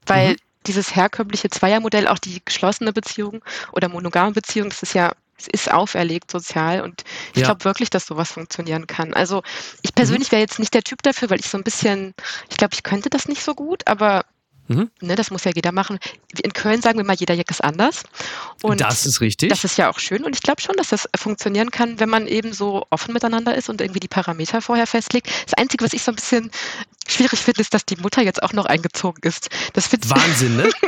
[0.06, 0.38] weil mhm.
[0.66, 5.14] dieses herkömmliche Zweiermodell, auch die geschlossene Beziehung oder monogame Beziehung, das ist ja
[5.48, 7.04] es ist auferlegt sozial und
[7.34, 7.48] ich ja.
[7.48, 9.14] glaube wirklich, dass sowas funktionieren kann.
[9.14, 9.44] Also
[9.82, 10.34] ich persönlich mhm.
[10.34, 12.14] wäre jetzt nicht der Typ dafür, weil ich so ein bisschen,
[12.50, 14.26] ich glaube, ich könnte das nicht so gut, aber
[14.68, 14.90] Mhm.
[15.02, 16.00] Ne, das muss ja jeder machen.
[16.42, 18.04] In Köln sagen wir mal, jeder Jack ist anders.
[18.62, 19.50] Und das ist richtig.
[19.50, 20.24] Das ist ja auch schön.
[20.24, 23.70] Und ich glaube schon, dass das funktionieren kann, wenn man eben so offen miteinander ist
[23.70, 25.30] und irgendwie die Parameter vorher festlegt.
[25.46, 26.52] Das Einzige, was ich so ein bisschen
[27.08, 29.50] schwierig finde, ist, dass die Mutter jetzt auch noch eingezogen ist.
[29.74, 30.70] Das Wahnsinn, ne?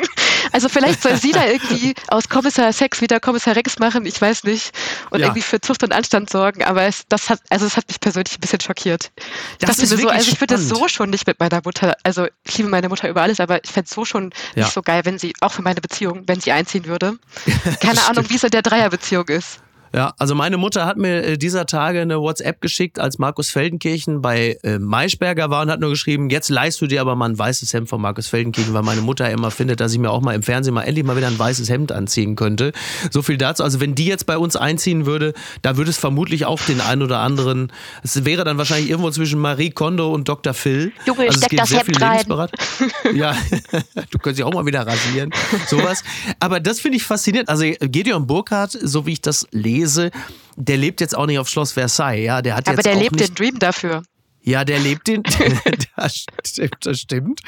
[0.51, 4.43] Also vielleicht soll sie da irgendwie aus Kommissar Sex wieder Kommissar Rex machen, ich weiß
[4.43, 4.71] nicht.
[5.09, 5.27] Und ja.
[5.27, 6.63] irgendwie für Zucht und Anstand sorgen.
[6.63, 9.11] Aber es, das hat, also es hat mich persönlich ein bisschen schockiert.
[9.59, 12.57] Das mir so, also ich würde das so schon nicht mit meiner Mutter, also ich
[12.57, 14.63] liebe meine Mutter über alles, aber ich fände es so schon ja.
[14.63, 17.17] nicht so geil, wenn sie, auch für meine Beziehung, wenn sie einziehen würde.
[17.81, 19.59] Keine Ahnung, wie es in der Dreierbeziehung ist.
[19.95, 24.21] Ja, also meine Mutter hat mir äh, dieser Tage eine WhatsApp geschickt, als Markus Feldenkirchen
[24.21, 27.39] bei äh, Maischberger war und hat nur geschrieben, jetzt leihst du dir aber mal ein
[27.39, 30.35] weißes Hemd von Markus Feldenkirchen, weil meine Mutter immer findet, dass ich mir auch mal
[30.35, 32.73] im Fernsehen mal endlich mal wieder ein weißes Hemd anziehen könnte.
[33.09, 33.63] So viel dazu.
[33.63, 37.01] Also wenn die jetzt bei uns einziehen würde, da würde es vermutlich auch den einen
[37.01, 37.71] oder anderen,
[38.03, 40.53] es wäre dann wahrscheinlich irgendwo zwischen Marie Kondo und Dr.
[40.53, 40.91] Phil.
[41.05, 42.25] Junge, also steck das Hemd rein.
[43.15, 43.33] ja,
[44.11, 45.31] du könntest dich auch mal wieder rasieren.
[45.69, 46.03] Sowas.
[46.41, 47.47] Aber das finde ich faszinierend.
[47.47, 50.11] Also Gedeon Burkhardt, so wie ich das lese, lese,
[50.55, 52.41] der lebt jetzt auch nicht auf Schloss Versailles, ja.
[52.41, 54.03] Der hat Aber jetzt der auch lebt nicht, den Dream dafür.
[54.41, 55.23] Ja, der lebt den.
[55.95, 57.41] das stimmt, das stimmt.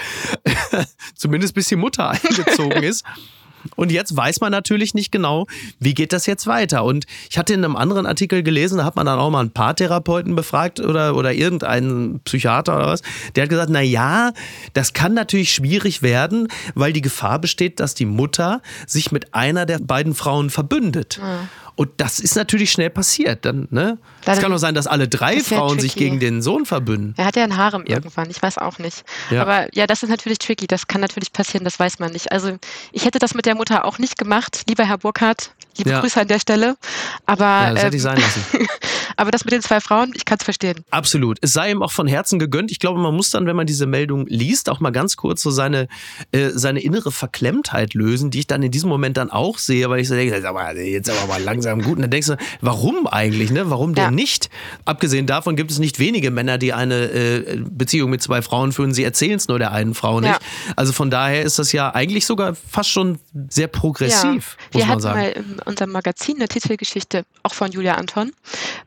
[1.16, 3.04] Zumindest bis die Mutter eingezogen ist.
[3.76, 5.46] Und jetzt weiß man natürlich nicht genau,
[5.80, 6.86] wie geht das jetzt weiter.
[6.86, 9.52] Und ich hatte in einem anderen Artikel gelesen, da hat man dann auch mal ein
[9.52, 13.02] paar Therapeuten befragt oder, oder irgendeinen Psychiater oder was.
[13.36, 14.32] Der hat gesagt, na ja,
[14.74, 19.66] das kann natürlich schwierig werden, weil die Gefahr besteht, dass die Mutter sich mit einer
[19.66, 21.20] der beiden Frauen verbündet.
[21.22, 21.50] Mhm.
[21.78, 23.46] Und das ist natürlich schnell passiert.
[23.46, 24.00] Dann, ne?
[24.26, 27.14] Es kann auch sein, dass alle drei Frauen sich gegen den Sohn verbünden.
[27.18, 27.98] Er hat ja ein Harem ja.
[27.98, 29.04] irgendwann, ich weiß auch nicht.
[29.30, 29.44] Ja.
[29.44, 32.32] Aber ja, das ist natürlich tricky, das kann natürlich passieren, das weiß man nicht.
[32.32, 32.58] Also
[32.92, 35.92] ich hätte das mit der Mutter auch nicht gemacht, lieber Herr Burkhardt, liebe.
[35.92, 36.78] Grüße an der Stelle.
[37.26, 38.68] Aber, ja, das hätte ich ähm, sein lassen.
[39.16, 40.84] aber das mit den zwei Frauen, ich kann es verstehen.
[40.90, 41.38] Absolut.
[41.42, 42.72] Es sei ihm auch von Herzen gegönnt.
[42.72, 45.52] Ich glaube, man muss dann, wenn man diese Meldung liest, auch mal ganz kurz so
[45.52, 45.88] seine,
[46.32, 50.00] äh, seine innere Verklemmtheit lösen, die ich dann in diesem Moment dann auch sehe, weil
[50.00, 51.98] ich so denke, jetzt aber mal langsam langsam gut.
[51.98, 53.52] Und dann denkst du, warum eigentlich?
[53.52, 53.70] Ne?
[53.70, 54.12] Warum denn ja.
[54.12, 54.50] nicht?
[54.86, 58.94] Abgesehen davon gibt es nicht wenige Männer, die eine äh, Beziehung mit zwei Frauen führen.
[58.94, 60.32] Sie erzählen es nur der einen Frau nicht.
[60.32, 60.40] Ja.
[60.76, 64.58] Also von daher ist das ja eigentlich sogar fast schon sehr progressiv.
[64.74, 64.80] Ja.
[64.80, 65.20] Wir hatten sagen.
[65.20, 68.32] mal in unserem Magazin eine Titelgeschichte auch von Julia Anton,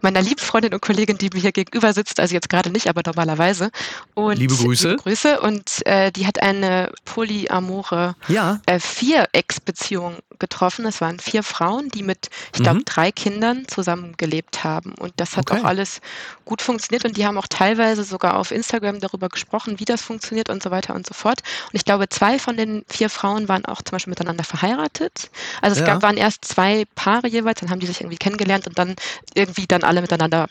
[0.00, 3.02] meiner lieben Freundin und Kollegin, die mir hier gegenüber sitzt, also jetzt gerade nicht, aber
[3.04, 3.70] normalerweise.
[4.14, 4.90] Und liebe Grüße.
[4.90, 5.40] Liebe Grüße.
[5.40, 8.60] Und äh, die hat eine polyamore ja.
[8.66, 10.84] äh, Vier-Ex-Beziehung getroffen.
[10.86, 12.84] Es waren vier Frauen, die mit, ich glaube, mhm.
[12.84, 14.94] drei Kindern zusammengelebt haben.
[14.98, 15.60] Und das hat okay.
[15.60, 16.00] auch alles
[16.44, 17.04] gut funktioniert.
[17.04, 20.70] Und die haben auch teilweise sogar auf Instagram darüber gesprochen, wie das funktioniert und so
[20.70, 21.42] weiter und so fort.
[21.66, 25.30] Und ich glaube, zwei von den vier Frauen waren auch zum Beispiel miteinander verheiratet.
[25.62, 25.92] Also es ja.
[25.92, 28.96] gab, waren erst zwei Paare jeweils, dann haben die sich irgendwie kennengelernt und dann
[29.34, 30.48] irgendwie dann alle miteinander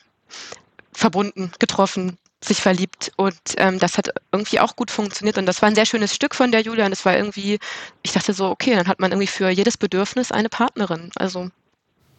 [0.93, 5.67] verbunden, getroffen, sich verliebt und ähm, das hat irgendwie auch gut funktioniert und das war
[5.67, 7.60] ein sehr schönes Stück von der Julia und es war irgendwie,
[8.02, 11.12] ich dachte so, okay, dann hat man irgendwie für jedes Bedürfnis eine Partnerin.
[11.15, 11.49] Also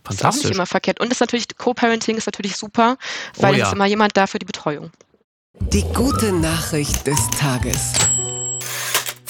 [0.09, 1.01] ist auch nicht immer verkehrt.
[1.01, 2.97] Und ist natürlich, Co-Parenting ist natürlich super,
[3.37, 3.63] weil oh, ja.
[3.63, 4.91] es ist immer jemand da für die Betreuung.
[5.59, 7.93] Die gute Nachricht des Tages.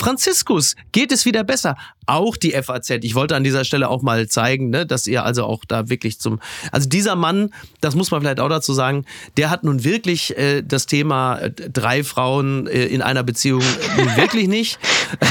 [0.01, 1.77] Franziskus geht es wieder besser.
[2.07, 2.91] Auch die FAZ.
[3.03, 6.19] Ich wollte an dieser Stelle auch mal zeigen, ne, dass ihr also auch da wirklich
[6.19, 6.41] zum.
[6.73, 9.05] Also dieser Mann, das muss man vielleicht auch dazu sagen,
[9.37, 13.61] der hat nun wirklich äh, das Thema äh, drei Frauen äh, in einer Beziehung
[14.17, 14.79] wirklich nicht.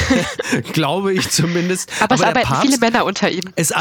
[0.72, 1.90] Glaube ich zumindest.
[2.00, 3.42] Aber, Aber es arbeiten Papst, viele Männer unter ihm.
[3.56, 3.74] Es,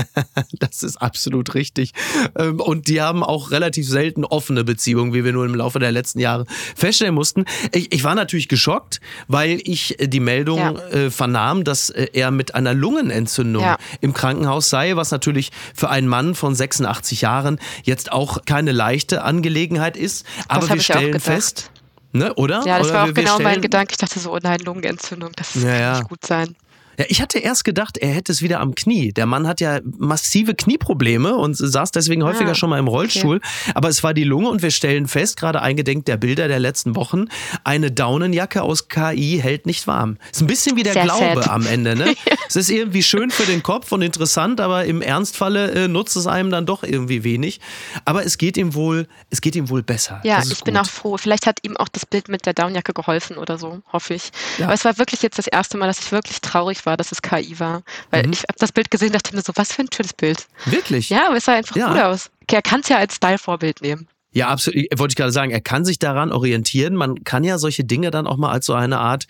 [0.58, 1.92] das ist absolut richtig.
[2.38, 5.92] Ähm, und die haben auch relativ selten offene Beziehungen, wie wir nur im Laufe der
[5.92, 6.44] letzten Jahre
[6.76, 7.46] feststellen mussten.
[7.72, 10.72] Ich, ich war natürlich geschockt, weil ich die Meldung ja.
[10.90, 13.78] äh, vernahm, dass äh, er mit einer Lungenentzündung ja.
[14.02, 19.22] im Krankenhaus sei, was natürlich für einen Mann von 86 Jahren jetzt auch keine leichte
[19.22, 20.26] Angelegenheit ist.
[20.48, 21.70] Aber wir stellen fest,
[22.12, 22.62] ne, oder?
[22.66, 23.92] Ja, das oder war auch genau mein Gedanke.
[23.92, 26.54] Ich dachte so, oh nein, Lungenentzündung, das ja, kann nicht gut sein.
[26.98, 29.12] Ja, ich hatte erst gedacht, er hätte es wieder am Knie.
[29.12, 33.36] Der Mann hat ja massive Knieprobleme und saß deswegen ah, häufiger schon mal im Rollstuhl.
[33.36, 33.72] Okay.
[33.74, 36.96] Aber es war die Lunge und wir stellen fest, gerade eingedenk der Bilder der letzten
[36.96, 37.26] Wochen,
[37.64, 40.18] eine Daunenjacke aus KI hält nicht warm.
[40.32, 41.48] Ist ein bisschen wie der Sehr Glaube sad.
[41.48, 41.96] am Ende.
[41.96, 42.14] Ne?
[42.48, 46.26] es ist irgendwie schön für den Kopf und interessant, aber im Ernstfalle äh, nutzt es
[46.26, 47.60] einem dann doch irgendwie wenig.
[48.04, 50.20] Aber es geht ihm wohl, es geht ihm wohl besser.
[50.24, 50.64] Ja, ich gut.
[50.64, 51.16] bin auch froh.
[51.16, 54.30] Vielleicht hat ihm auch das Bild mit der Daunenjacke geholfen oder so, hoffe ich.
[54.58, 54.66] Ja.
[54.66, 57.22] Aber es war wirklich jetzt das erste Mal, dass ich wirklich traurig war, dass es
[57.22, 57.82] KI war.
[58.10, 58.32] Weil mhm.
[58.32, 60.46] ich habe das Bild gesehen und dachte mir so, was für ein schönes Bild.
[60.64, 61.10] Wirklich?
[61.10, 61.88] Ja, aber es sah einfach ja.
[61.88, 62.30] gut aus.
[62.50, 64.08] Er kann es ja als Style-Vorbild nehmen.
[64.32, 64.84] Ja, absolut.
[64.96, 66.94] Wollte ich gerade sagen, er kann sich daran orientieren.
[66.94, 69.26] Man kann ja solche Dinge dann auch mal als so eine Art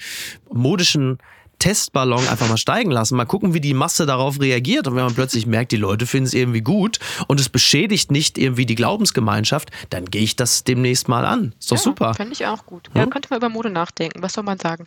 [0.53, 1.19] modischen
[1.59, 4.87] Testballon einfach mal steigen lassen, mal gucken, wie die Masse darauf reagiert.
[4.87, 8.37] Und wenn man plötzlich merkt, die Leute finden es irgendwie gut und es beschädigt nicht
[8.37, 11.55] irgendwie die Glaubensgemeinschaft, dann gehe ich das demnächst mal an.
[11.59, 12.15] Ist doch ja, super.
[12.15, 12.91] Fände ich auch gut.
[12.95, 13.11] Ja, hm?
[13.11, 14.23] könnte man über Mode nachdenken.
[14.23, 14.87] Was soll man sagen?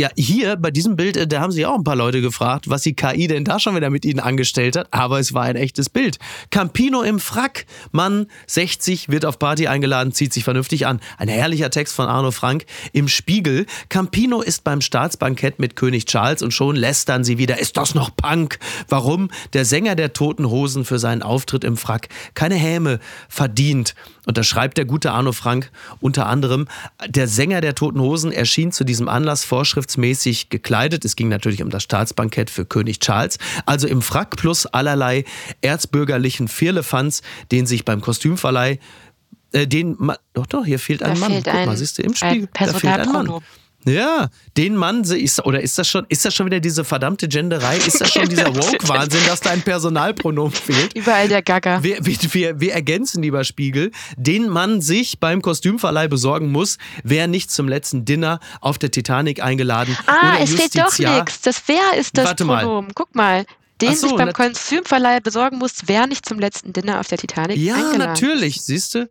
[0.00, 2.80] ja, hier bei diesem Bild, äh, da haben sich auch ein paar Leute gefragt, was
[2.82, 4.88] die KI denn da schon wieder mit ihnen angestellt hat.
[4.92, 6.18] Aber es war ein echtes Bild.
[6.48, 7.66] Campino im Frack.
[7.92, 11.00] Mann, 60, wird auf Party eingeladen, zieht sich vernünftig an.
[11.18, 13.66] Ein herrlicher Text von Arno Frank im Spiegel.
[13.90, 17.58] Campino ist beim Staatsbankett mit König Charles und schon lästern sie wieder.
[17.58, 18.58] Ist das noch Punk?
[18.88, 19.30] Warum?
[19.52, 23.94] Der Sänger der Toten Hosen für seinen Auftritt im Frack keine Häme verdient.
[24.26, 26.68] Und da schreibt der gute Arno Frank unter anderem,
[27.06, 29.44] der Sänger der Toten Hosen erschien zu diesem Anlass
[29.90, 31.04] vorschriftsmäßig gekleidet.
[31.04, 33.38] Es ging natürlich um das Staatsbankett für König Charles.
[33.66, 35.24] Also im Frack plus allerlei
[35.60, 38.78] erzbürgerlichen Firlefanz, den sich beim Kostümverleih
[39.52, 39.96] äh, den
[40.32, 41.32] doch, doch, hier fehlt ein da Mann.
[41.32, 43.42] Fehlt Guck ein, mal, siehst du im Spiegel, da fehlt ein Mann.
[43.86, 47.78] Ja, den Mann ist, oder ist das schon, ist das schon wieder diese verdammte Genderei?
[47.78, 50.94] Ist das schon dieser Woke-Wahnsinn, dass da ein Personalpronomen fehlt?
[50.94, 51.82] Überall der Gaga.
[51.82, 57.50] Wir, wir, wir ergänzen, lieber Spiegel, den man sich beim Kostümverleih besorgen muss, wer nicht
[57.50, 61.40] zum letzten Dinner auf der Titanic eingeladen Ah, es steht doch nichts.
[61.40, 62.86] Das wer ist das Warte Pronomen?
[62.88, 62.94] Mal.
[62.94, 63.46] Guck mal.
[63.80, 67.56] Den so, sich beim Kostümverleih besorgen muss, wer nicht zum letzten Dinner auf der Titanic
[67.56, 69.08] ja, eingeladen Ja, natürlich, siehst du.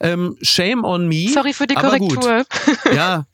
[0.00, 1.30] Ähm, shame on me.
[1.32, 2.44] Sorry für die Korrektur.
[2.94, 3.24] Ja,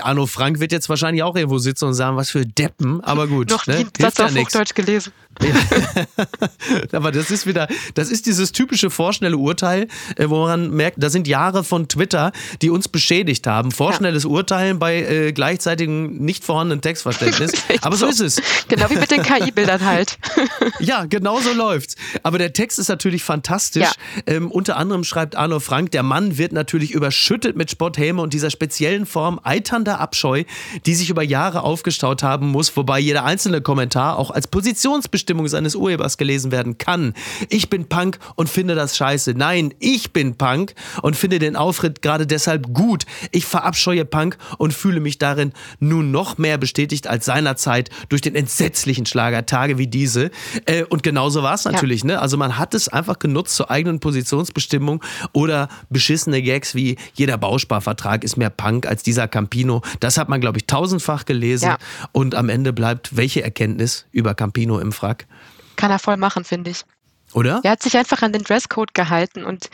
[0.00, 3.50] Arno Frank wird jetzt wahrscheinlich auch irgendwo sitzen und sagen, was für Deppen, aber gut.
[3.50, 3.78] Noch ne?
[3.78, 5.12] nie Satz auf Hochdeutsch gelesen.
[6.92, 11.10] Aber das ist wieder, das ist dieses typische vorschnelle Urteil, äh, wo man merkt, da
[11.10, 13.70] sind Jahre von Twitter, die uns beschädigt haben.
[13.72, 14.30] Vorschnelles ja.
[14.30, 17.52] Urteilen bei äh, gleichzeitigem nicht vorhandenen Textverständnis.
[17.82, 18.66] aber so, so ist es.
[18.68, 20.18] Genau wie mit den KI-Bildern halt.
[20.80, 21.96] ja, genau so läuft's.
[22.22, 23.82] Aber der Text ist natürlich fantastisch.
[23.82, 23.92] Ja.
[24.26, 28.50] Ähm, unter anderem schreibt Arno Frank, der Mann wird natürlich überschüttet mit Spotthäme und dieser
[28.50, 30.44] speziellen Form eiternder Abscheu,
[30.86, 34.46] die sich über Jahre aufgestaut haben muss, wobei jeder einzelne Kommentar auch als
[35.30, 37.14] Positionsbestimmung seines Urhebers gelesen werden kann.
[37.48, 39.34] Ich bin Punk und finde das scheiße.
[39.34, 43.04] Nein, ich bin Punk und finde den Auftritt gerade deshalb gut.
[43.30, 48.34] Ich verabscheue Punk und fühle mich darin nun noch mehr bestätigt als seinerzeit durch den
[48.34, 50.30] entsetzlichen Schlager Tage wie diese.
[50.66, 52.02] Äh, und genauso war es natürlich.
[52.02, 52.08] Ja.
[52.08, 52.20] Ne?
[52.20, 58.24] Also man hat es einfach genutzt zur eigenen Positionsbestimmung oder beschissene Gags wie jeder Bausparvertrag
[58.24, 59.82] ist mehr Punk als dieser Campino.
[60.00, 61.66] Das hat man, glaube ich, tausendfach gelesen.
[61.66, 61.78] Ja.
[62.12, 65.19] Und am Ende bleibt welche Erkenntnis über Campino im Frack?
[65.76, 66.84] Kann er voll machen, finde ich.
[67.32, 67.60] Oder?
[67.62, 69.70] Er hat sich einfach an den Dresscode gehalten und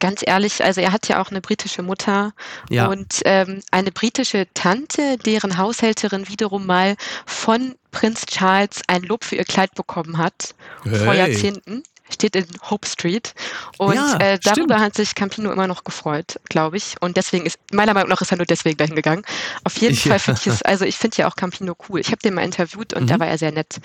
[0.00, 2.32] ganz ehrlich, also er hat ja auch eine britische Mutter
[2.68, 2.88] ja.
[2.88, 9.36] und ähm, eine britische Tante, deren Haushälterin wiederum mal von Prinz Charles ein Lob für
[9.36, 10.98] ihr Kleid bekommen hat hey.
[10.98, 13.34] vor Jahrzehnten steht in Hope Street.
[13.78, 14.80] Und ja, äh, darüber stimmt.
[14.80, 16.96] hat sich Campino immer noch gefreut, glaube ich.
[17.00, 19.22] Und deswegen ist, meiner Meinung nach ist er nur deswegen dahin gegangen.
[19.64, 20.00] Auf jeden ja.
[20.10, 22.00] Fall finde ich es, also ich finde ja auch Campino cool.
[22.00, 23.06] Ich habe den mal interviewt und mhm.
[23.06, 23.80] da war er sehr nett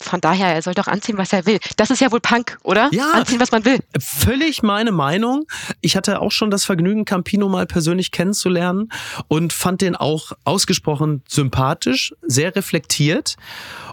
[0.00, 1.58] von daher, er soll doch anziehen, was er will.
[1.76, 2.90] Das ist ja wohl Punk, oder?
[2.92, 3.12] Ja.
[3.12, 3.78] Anziehen, was man will.
[3.98, 5.46] Völlig meine Meinung.
[5.80, 8.90] Ich hatte auch schon das Vergnügen, Campino mal persönlich kennenzulernen
[9.28, 13.36] und fand den auch ausgesprochen sympathisch, sehr reflektiert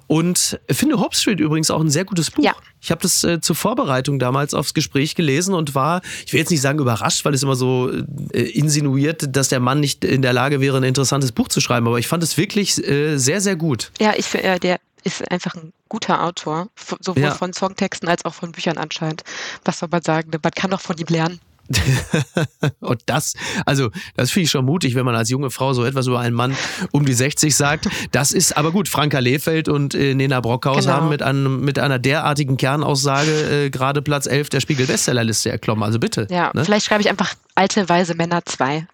[0.08, 2.44] und finde Hope Street übrigens auch ein sehr gutes Buch.
[2.44, 2.54] Ja.
[2.82, 6.50] Ich habe das äh, zur Vorbereitung damals aufs Gespräch gelesen und war, ich will jetzt
[6.50, 7.90] nicht sagen überrascht, weil es immer so
[8.34, 11.88] äh, insinuiert, dass der Mann nicht in der Lage wäre, ein interessantes Buch zu schreiben.
[11.88, 13.92] Aber ich fand es wirklich äh, sehr, sehr gut.
[14.02, 16.68] Ja, ich finde, äh, der ist einfach ein guter Autor,
[17.00, 17.36] sowohl ja.
[17.36, 19.24] von Songtexten als auch von Büchern anscheinend.
[19.66, 20.32] Was soll man sagen?
[20.32, 21.40] Man kann doch von ihm lernen.
[22.82, 23.36] und das,
[23.66, 26.36] also, das finde ich schon mutig, wenn man als junge Frau so etwas über einen
[26.36, 26.56] Mann
[26.92, 27.88] um die 60 sagt.
[28.12, 28.90] Das ist aber gut.
[28.90, 30.94] Franka Lehfeld und äh, Nena Brockhaus genau.
[30.94, 35.84] haben mit, einem, mit einer derartigen Kernaussage äh, gerade Platz 11 der Spiegel-Bestsellerliste erklommen.
[35.84, 36.28] Also bitte.
[36.30, 36.66] Ja, ne?
[36.66, 38.86] vielleicht schreibe ich einfach alte, weise Männer 2.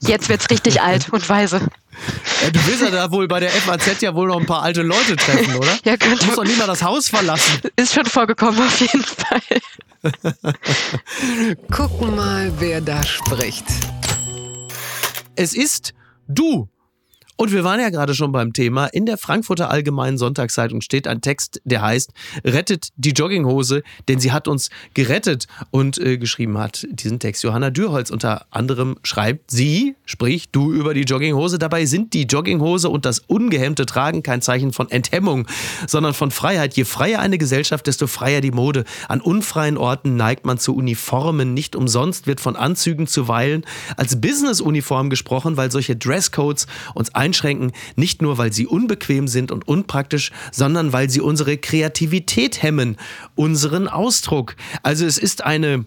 [0.00, 1.66] Jetzt wird es richtig alt und weise.
[2.52, 5.16] Du willst ja da wohl bei der FAZ ja wohl noch ein paar alte Leute
[5.16, 5.76] treffen, oder?
[5.84, 6.18] Ja, könnte.
[6.18, 7.60] Du musst doch nie mal das Haus verlassen.
[7.76, 9.40] Ist schon vorgekommen, auf jeden Fall.
[11.70, 13.64] Gucken mal, wer da spricht.
[15.34, 15.94] Es ist
[16.28, 16.68] du.
[17.40, 18.86] Und wir waren ja gerade schon beim Thema.
[18.86, 22.12] In der Frankfurter Allgemeinen Sonntagszeitung steht ein Text, der heißt
[22.44, 25.46] Rettet die Jogginghose, denn sie hat uns gerettet.
[25.70, 30.94] Und äh, geschrieben hat diesen Text Johanna Dürholz unter anderem schreibt sie, sprich du über
[30.94, 31.60] die Jogginghose.
[31.60, 35.46] Dabei sind die Jogginghose und das ungehemmte Tragen kein Zeichen von Enthemmung,
[35.86, 36.74] sondern von Freiheit.
[36.74, 38.82] Je freier eine Gesellschaft, desto freier die Mode.
[39.06, 41.54] An unfreien Orten neigt man zu Uniformen.
[41.54, 43.64] Nicht umsonst wird von Anzügen zuweilen
[43.96, 49.52] als Business-Uniform gesprochen, weil solche Dresscodes uns ein einschränken, nicht nur weil sie unbequem sind
[49.52, 52.96] und unpraktisch, sondern weil sie unsere Kreativität hemmen,
[53.34, 54.56] unseren Ausdruck.
[54.82, 55.84] Also es ist eine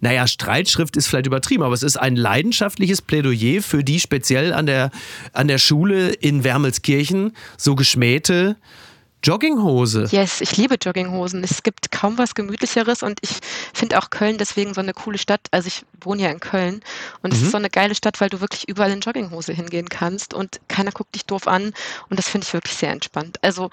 [0.00, 4.66] naja, Streitschrift ist vielleicht übertrieben, aber es ist ein leidenschaftliches Plädoyer für die speziell an
[4.66, 4.90] der,
[5.32, 8.56] an der Schule in Wermelskirchen so geschmähte
[9.22, 10.08] Jogginghose.
[10.10, 11.44] Yes, ich liebe Jogginghosen.
[11.44, 13.38] Es gibt kaum was Gemütlicheres und ich
[13.72, 15.40] finde auch Köln deswegen so eine coole Stadt.
[15.52, 16.82] Also ich wohne ja in Köln
[17.22, 17.50] und es ist mhm.
[17.50, 21.14] so eine geile Stadt, weil du wirklich überall in Jogginghose hingehen kannst und keiner guckt
[21.14, 21.72] dich doof an
[22.08, 23.38] und das finde ich wirklich sehr entspannt.
[23.42, 23.70] Also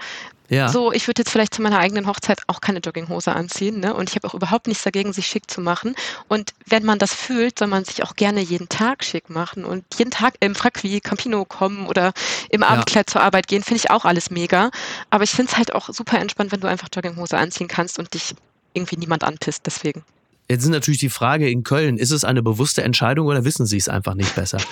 [0.49, 0.69] ja.
[0.69, 3.93] So, ich würde jetzt vielleicht zu meiner eigenen Hochzeit auch keine Jogginghose anziehen, ne?
[3.93, 5.95] Und ich habe auch überhaupt nichts dagegen, sich schick zu machen.
[6.27, 9.85] Und wenn man das fühlt, soll man sich auch gerne jeden Tag schick machen und
[9.97, 12.13] jeden Tag im Frack wie Campino kommen oder
[12.49, 13.13] im Abendkleid ja.
[13.13, 14.71] zur Arbeit gehen, finde ich auch alles mega.
[15.09, 18.13] Aber ich finde es halt auch super entspannt, wenn du einfach Jogginghose anziehen kannst und
[18.13, 18.33] dich
[18.73, 20.03] irgendwie niemand anpisst, deswegen.
[20.49, 23.77] Jetzt ist natürlich die Frage in Köln, ist es eine bewusste Entscheidung oder wissen Sie
[23.77, 24.57] es einfach nicht besser?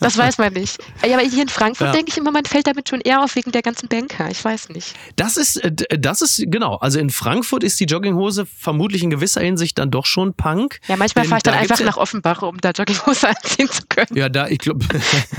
[0.00, 0.78] das weiß man nicht.
[1.06, 1.92] Ja, aber hier in Frankfurt ja.
[1.92, 4.30] denke ich immer, man fällt damit schon eher auf wegen der ganzen Banker.
[4.30, 4.94] Ich weiß nicht.
[5.16, 6.76] Das ist, äh, das ist, genau.
[6.76, 10.80] Also in Frankfurt ist die Jogginghose vermutlich in gewisser Hinsicht dann doch schon Punk.
[10.88, 14.16] Ja, manchmal fahre ich dann einfach nach Offenbach, um da Jogginghose anziehen zu können.
[14.16, 14.84] Ja, da, ich glaube,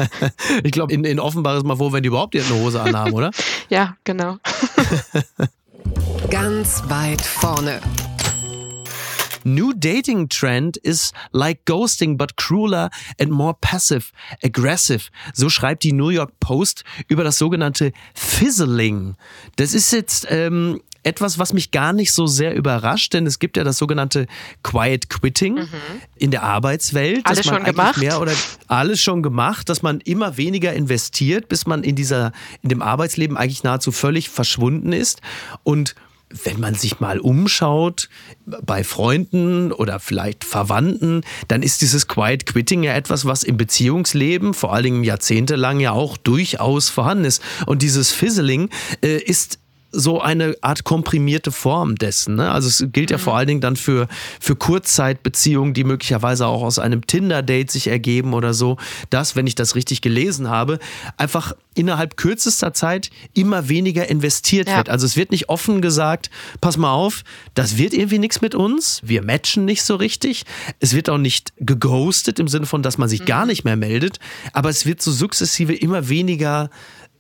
[0.63, 3.32] ich glaube, in, in Offenbach ist mal froh, wenn die überhaupt eine Hose anhaben, oder?
[3.69, 4.38] ja, genau.
[6.30, 7.82] Ganz weit vorne.
[9.43, 14.12] New dating trend is like ghosting, but crueler and more passive,
[14.43, 15.10] aggressive.
[15.34, 19.15] So schreibt die New York Post über das sogenannte Fizzling.
[19.56, 23.58] Das ist jetzt ähm, etwas, was mich gar nicht so sehr überrascht, denn es gibt
[23.58, 24.25] ja das sogenannte
[24.63, 25.69] Quiet Quitting mhm.
[26.15, 27.25] in der Arbeitswelt.
[27.25, 27.97] Alles schon gemacht.
[27.97, 28.34] Mehr oder
[28.67, 33.38] alles schon gemacht, dass man immer weniger investiert, bis man in dieser, in dem Arbeitsleben
[33.38, 35.21] eigentlich nahezu völlig verschwunden ist.
[35.63, 35.95] Und
[36.43, 38.10] wenn man sich mal umschaut
[38.46, 44.54] bei Freunden oder vielleicht Verwandten, dann ist dieses Quiet Quitting ja etwas, was im Beziehungsleben
[44.54, 47.41] vor allen Dingen jahrzehntelang ja auch durchaus vorhanden ist.
[47.65, 48.69] Und dieses Fizzling
[49.04, 49.60] äh, ist
[49.93, 52.36] so eine Art komprimierte Form dessen.
[52.36, 52.51] Ne?
[52.51, 53.21] Also es gilt ja mhm.
[53.21, 54.08] vor allen Dingen dann für,
[54.39, 58.77] für Kurzzeitbeziehungen, die möglicherweise auch aus einem Tinder-Date sich ergeben oder so,
[59.12, 60.79] dass, wenn ich das richtig gelesen habe,
[61.17, 64.77] einfach innerhalb kürzester Zeit immer weniger investiert ja.
[64.77, 64.89] wird.
[64.89, 66.29] Also es wird nicht offen gesagt,
[66.60, 70.43] pass mal auf, das wird irgendwie nichts mit uns, wir matchen nicht so richtig.
[70.79, 73.25] Es wird auch nicht geghostet im Sinne von, dass man sich mhm.
[73.25, 74.19] gar nicht mehr meldet,
[74.53, 76.69] aber es wird so sukzessive immer weniger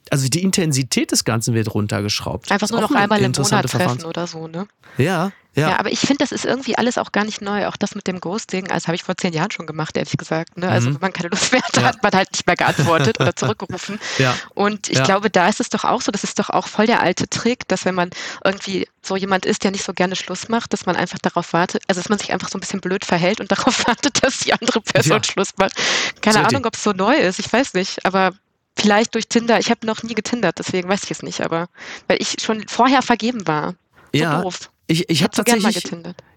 [0.09, 2.51] also die Intensität des Ganzen wird runtergeschraubt.
[2.51, 4.67] Einfach nur noch einmal im Monat treffen oder so, ne?
[4.97, 5.69] Ja, ja.
[5.69, 7.67] ja, aber ich finde, das ist irgendwie alles auch gar nicht neu.
[7.67, 10.57] Auch das mit dem Ghosting, also habe ich vor zehn Jahren schon gemacht, ehrlich gesagt.
[10.57, 10.67] Ne?
[10.67, 10.95] Also mhm.
[10.95, 11.83] wenn man keine Lust mehr hat, ja.
[11.83, 13.99] hat man halt nicht mehr geantwortet oder zurückgerufen.
[14.17, 14.35] Ja.
[14.55, 17.01] Und ich glaube, da ist es doch auch so, das ist doch auch voll der
[17.01, 18.09] alte Trick, dass wenn man
[18.43, 21.83] irgendwie so jemand ist, der nicht so gerne Schluss macht, dass man einfach darauf wartet,
[21.87, 24.53] also dass man sich einfach so ein bisschen blöd verhält und darauf wartet, dass die
[24.53, 25.23] andere Person.
[25.23, 25.73] Schluss macht.
[26.21, 28.33] Keine so Ahnung, ob es so neu ist, ich weiß nicht, aber
[28.77, 29.59] vielleicht durch Tinder.
[29.59, 31.67] Ich habe noch nie getindert, deswegen weiß ich es nicht, aber
[32.07, 33.75] weil ich schon vorher vergeben war.
[34.13, 34.69] So ja, doof.
[34.87, 35.83] Ich, ich habe tatsächlich.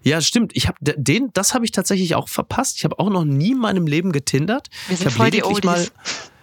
[0.03, 0.55] Ja, stimmt.
[0.55, 2.77] Ich habe den, das habe ich tatsächlich auch verpasst.
[2.77, 4.69] Ich habe auch noch nie in meinem Leben getindert.
[4.87, 5.65] Wir sind ich voll die Oldies.
[5.65, 5.87] mal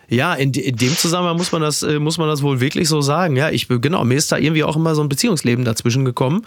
[0.09, 3.01] ja, in, in, dem Zusammenhang muss man das äh, muss man das wohl wirklich so
[3.01, 3.37] sagen.
[3.37, 6.43] Ja, ich genau, mir ist da irgendwie auch immer so ein Beziehungsleben dazwischen gekommen.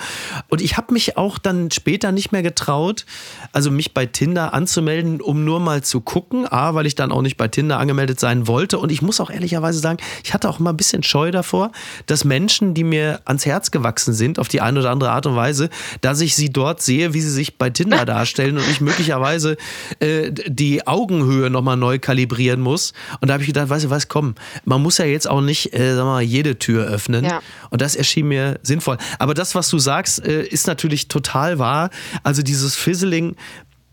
[0.49, 3.05] Und ich habe mich auch dann später nicht mehr getraut,
[3.51, 7.21] also mich bei Tinder anzumelden, um nur mal zu gucken, a, weil ich dann auch
[7.21, 8.79] nicht bei Tinder angemeldet sein wollte.
[8.79, 11.71] Und ich muss auch ehrlicherweise sagen, ich hatte auch immer ein bisschen Scheu davor,
[12.05, 15.35] dass Menschen, die mir ans Herz gewachsen sind auf die eine oder andere Art und
[15.35, 15.69] Weise,
[16.01, 19.57] dass ich sie dort sehe, wie sie sich bei Tinder darstellen und ich möglicherweise
[19.99, 22.93] äh, die Augenhöhe nochmal neu kalibrieren muss.
[23.21, 25.73] Und da habe ich gedacht, weißt du was, komm, man muss ja jetzt auch nicht,
[25.73, 27.25] äh, sag mal, jede Tür öffnen.
[27.25, 27.41] Ja.
[27.69, 28.97] Und das erschien mir sinnvoll.
[29.19, 31.89] Aber das, was du sagst, äh, ist natürlich total wahr.
[32.23, 33.35] Also dieses Fizzling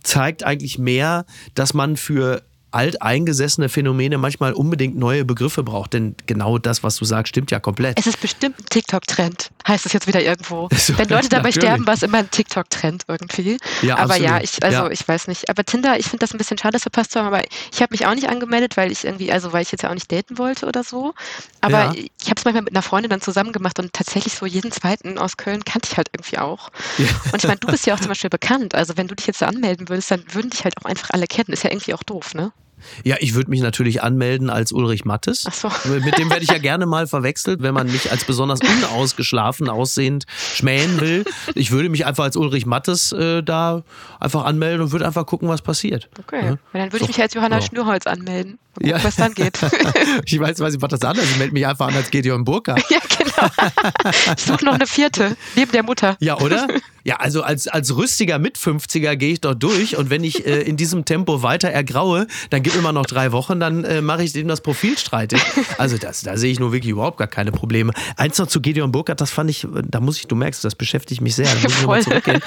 [0.03, 2.43] zeigt eigentlich mehr, dass man für
[2.75, 5.93] alteingesessene Phänomene manchmal unbedingt neue Begriffe braucht.
[5.93, 7.99] Denn genau das, was du sagst, stimmt ja komplett.
[7.99, 10.69] Es ist bestimmt ein TikTok-Trend, heißt es jetzt wieder irgendwo.
[10.85, 11.65] So, Wenn Leute dabei natürlich.
[11.65, 13.57] sterben, war es immer ein TikTok-Trend irgendwie.
[13.81, 14.29] Ja, aber absolut.
[14.29, 14.91] ja, ich, also ja.
[14.91, 15.49] ich weiß nicht.
[15.49, 17.29] Aber Tinder, ich finde das ein bisschen schade, das verpasst zu haben.
[17.29, 19.89] Aber ich habe mich auch nicht angemeldet, weil ich irgendwie, also weil ich jetzt ja
[19.89, 21.15] auch nicht daten wollte oder so.
[21.63, 21.95] Aber ja.
[21.95, 25.17] ich habe es manchmal mit einer Freundin dann zusammen gemacht und tatsächlich so jeden zweiten
[25.17, 26.71] aus Köln kannte ich halt irgendwie auch.
[26.99, 27.07] Ja.
[27.33, 28.75] Und ich meine, du bist ja auch zum Beispiel bekannt.
[28.75, 31.27] Also wenn du dich jetzt da anmelden würdest, dann würden dich halt auch einfach alle
[31.27, 31.53] kennen.
[31.53, 32.53] Ist ja irgendwie auch doof, ne?
[33.05, 35.45] Ja, ich würde mich natürlich anmelden als Ulrich Mattes.
[35.47, 35.71] Ach so.
[35.89, 40.25] Mit dem werde ich ja gerne mal verwechselt, wenn man mich als besonders unausgeschlafen aussehend
[40.55, 41.25] schmähen will.
[41.55, 43.83] Ich würde mich einfach als Ulrich Mattes äh, da
[44.21, 46.09] einfach anmelden und würde einfach gucken, was passiert.
[46.19, 46.59] Okay, ja?
[46.73, 47.63] dann würde ich mich als Johanna ja.
[47.63, 48.59] Schnürholz anmelden.
[48.75, 49.03] Gucken, ja.
[49.03, 49.59] was dann geht.
[50.25, 51.25] ich weiß, was ich mache das anders.
[51.25, 52.75] Ich melde mich einfach an als Gedeon Burka.
[52.91, 54.35] ja, genau.
[54.37, 56.17] Ich suche noch eine vierte, neben der Mutter.
[56.21, 56.67] Ja, oder?
[57.05, 60.77] Ja, also als, als rüstiger Mit-50er gehe ich dort durch und wenn ich äh, in
[60.77, 64.49] diesem Tempo weiter ergraue, dann gibt immer noch drei Wochen, dann äh, mache ich dem
[64.49, 65.41] das Profil streitig.
[65.77, 67.93] Also das, da sehe ich nur wirklich überhaupt gar keine Probleme.
[68.17, 71.21] Eins noch zu Gideon Burkhardt, das fand ich, da muss ich, du merkst, das beschäftigt
[71.21, 71.47] mich sehr.
[71.47, 72.41] Da muss ich nochmal zurückgehen.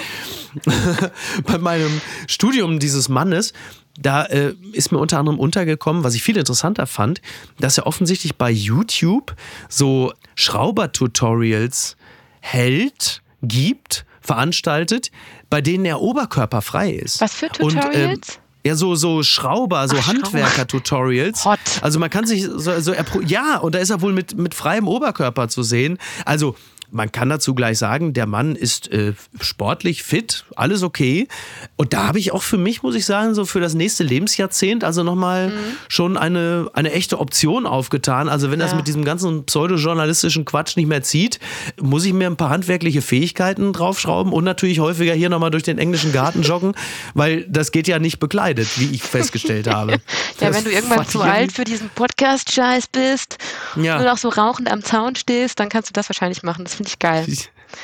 [1.46, 3.54] Bei meinem Studium dieses Mannes,
[3.98, 7.22] da äh, ist mir unter anderem untergekommen, was ich viel interessanter fand,
[7.60, 9.36] dass er offensichtlich bei YouTube
[9.70, 11.98] so Schrauber-Tutorials
[12.40, 15.12] hält, gibt veranstaltet,
[15.50, 17.22] bei denen er oberkörperfrei ist.
[17.22, 17.86] Was für Tutorials?
[17.86, 18.22] Und, ähm,
[18.66, 21.46] ja, so, so Schrauber, so Handwerker-Tutorials.
[21.46, 21.60] Hot.
[21.82, 22.94] Also man kann sich so, so
[23.26, 25.98] ja, und da ist er wohl mit, mit freiem Oberkörper zu sehen.
[26.26, 26.56] Also
[26.90, 31.28] man kann dazu gleich sagen, der Mann ist äh, sportlich fit, alles okay.
[31.76, 34.84] Und da habe ich auch für mich, muss ich sagen, so für das nächste Lebensjahrzehnt
[34.84, 35.54] also nochmal mhm.
[35.90, 38.30] schon eine, eine echte Option aufgetan.
[38.30, 38.68] Also wenn ja.
[38.68, 41.40] das mit diesem ganzen pseudojournalistischen Quatsch nicht mehr zieht,
[41.82, 45.80] muss ich mir ein paar handwerkliche Fähigkeiten draufschrauben und natürlich häufiger hier nochmal durch den
[45.80, 46.74] englischen Garten joggen,
[47.14, 49.92] weil das geht ja nicht bekleidet, wie ich festgestellt habe.
[49.92, 50.00] ja,
[50.40, 53.38] das wenn du irgendwann zu alt für diesen Podcast-Scheiß bist,
[53.76, 53.98] ja.
[53.98, 56.64] nur noch so rauchend am Zaun stehst, dann kannst du das wahrscheinlich machen.
[56.64, 57.28] Das finde ich geil.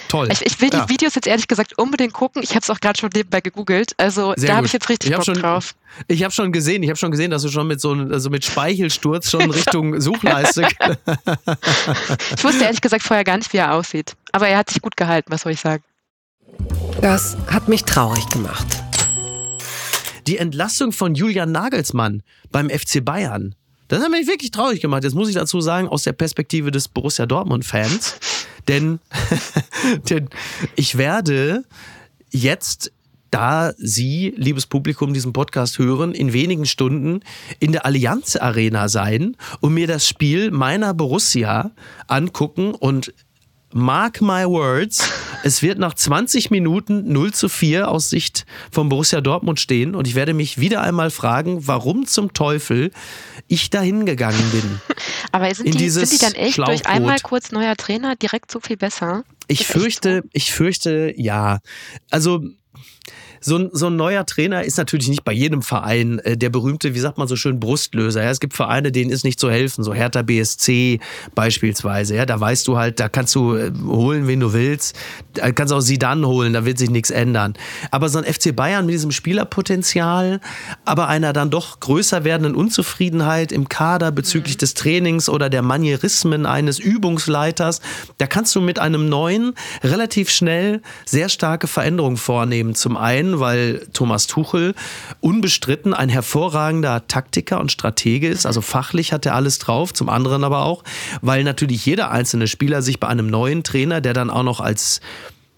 [0.08, 0.30] Toll.
[0.32, 0.86] Ich, ich will ja.
[0.86, 2.42] die Videos jetzt ehrlich gesagt unbedingt gucken.
[2.42, 3.94] Ich habe es auch gerade schon nebenbei gegoogelt.
[3.98, 5.76] Also Sehr da habe ich jetzt richtig ich Bock schon, drauf.
[6.08, 8.46] Ich habe schon gesehen, ich habe schon gesehen, dass du schon mit so also mit
[8.46, 10.68] Speichelsturz schon Richtung Suchleiste.
[12.36, 14.16] ich wusste ehrlich gesagt vorher gar nicht, wie er aussieht.
[14.32, 15.84] Aber er hat sich gut gehalten, was soll ich sagen.
[17.02, 18.68] Das hat mich traurig gemacht.
[20.28, 23.56] Die Entlassung von Julian Nagelsmann beim FC Bayern
[23.94, 25.04] das hat mich wirklich traurig gemacht.
[25.04, 28.16] Jetzt muss ich dazu sagen, aus der Perspektive des Borussia Dortmund-Fans.
[28.68, 29.00] denn,
[30.10, 30.30] denn
[30.76, 31.64] ich werde
[32.32, 32.92] jetzt
[33.30, 37.22] da Sie, liebes Publikum, diesen Podcast hören, in wenigen Stunden
[37.60, 41.72] in der Allianz Arena sein und mir das Spiel meiner Borussia
[42.08, 43.14] angucken und
[43.74, 45.08] mark my words,
[45.44, 50.08] es wird nach 20 Minuten 0 zu 4 aus Sicht von Borussia Dortmund stehen und
[50.08, 52.92] ich werde mich wieder einmal fragen, warum zum Teufel
[53.48, 54.82] ich da hingegangen bin.
[55.32, 58.78] Aber sind die, sind die dann echt durch einmal kurz neuer Trainer direkt so viel
[58.78, 59.26] besser?
[59.48, 60.30] Ich fürchte, so?
[60.32, 61.60] ich fürchte, ja.
[62.10, 62.46] Also
[63.44, 66.96] so ein, so ein neuer Trainer ist natürlich nicht bei jedem Verein äh, der berühmte,
[66.96, 68.24] wie sagt man so schön, Brustlöser.
[68.24, 71.00] Ja, es gibt Vereine, denen ist nicht zu helfen, so Hertha BSC
[71.36, 72.16] beispielsweise.
[72.16, 74.96] Ja, da weißt du halt, da kannst du äh, holen, wen du willst.
[75.34, 77.54] Da kannst auch sie dann holen, da wird sich nichts ändern.
[77.92, 80.40] Aber so ein FC Bayern mit diesem Spielerpotenzial,
[80.86, 84.60] aber einer dann doch größer werdenden Unzufriedenheit im Kader bezüglich mhm.
[84.60, 87.82] des Trainings oder der Manierismen eines Übungsleiters,
[88.20, 92.74] da kannst du mit einem neuen relativ schnell sehr starke Veränderungen vornehmen.
[92.76, 94.76] Zum einen weil Thomas Tuchel
[95.22, 98.46] unbestritten ein hervorragender Taktiker und Stratege ist.
[98.46, 99.94] Also fachlich hat er alles drauf.
[99.94, 100.84] Zum anderen aber auch,
[101.22, 105.02] weil natürlich jeder einzelne Spieler sich bei einem neuen Trainer, der dann auch noch als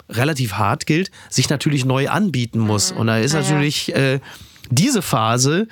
[0.08, 2.92] relativ hart gilt, sich natürlich neu anbieten muss.
[2.92, 2.98] Mhm.
[2.98, 4.20] Und da ist natürlich äh,
[4.70, 5.66] diese Phase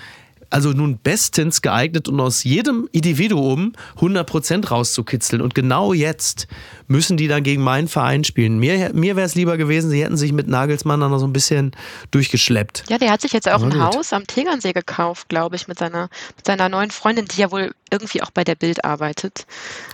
[0.54, 5.42] also nun bestens geeignet, um aus jedem Individuum 100% rauszukitzeln.
[5.42, 6.46] Und genau jetzt
[6.86, 8.58] müssen die dann gegen meinen Verein spielen.
[8.58, 11.32] Mir, mir wäre es lieber gewesen, sie hätten sich mit Nagelsmann dann noch so ein
[11.32, 11.72] bisschen
[12.10, 12.84] durchgeschleppt.
[12.88, 13.80] Ja, der hat sich jetzt auch Aber ein gut.
[13.80, 17.72] Haus am Tegernsee gekauft, glaube ich, mit seiner, mit seiner neuen Freundin, die ja wohl
[17.94, 19.46] irgendwie auch bei der Bild arbeitet.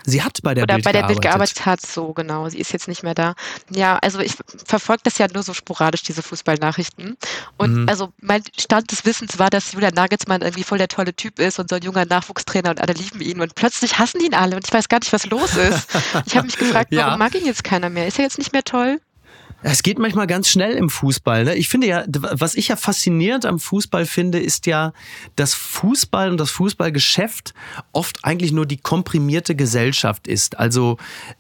[0.05, 1.23] Sie hat bei der Oder Bild bei der gearbeitet.
[1.23, 2.49] Bild gearbeitet hat, so genau.
[2.49, 3.35] Sie ist jetzt nicht mehr da.
[3.71, 4.33] Ja, also ich
[4.65, 7.17] verfolge das ja nur so sporadisch, diese Fußballnachrichten.
[7.59, 7.89] Und mhm.
[7.89, 11.59] also mein Stand des Wissens war, dass Julian Nagelsmann irgendwie voll der tolle Typ ist
[11.59, 13.41] und so ein junger Nachwuchstrainer und alle lieben ihn.
[13.41, 15.89] Und plötzlich hassen ihn alle und ich weiß gar nicht, was los ist.
[16.27, 17.17] Ich habe mich gefragt, warum ja.
[17.17, 18.07] mag ihn jetzt keiner mehr?
[18.07, 19.01] Ist er jetzt nicht mehr toll?
[19.63, 21.45] Es geht manchmal ganz schnell im Fußball.
[21.45, 21.55] Ne?
[21.55, 24.93] Ich finde ja, was ich ja faszinierend am Fußball finde, ist ja,
[25.37, 27.53] dass Fußball und das Fußballgeschäft
[27.93, 30.59] oft eigentlich nur die komprimierte Gesellschaft ist.
[30.59, 30.97] Also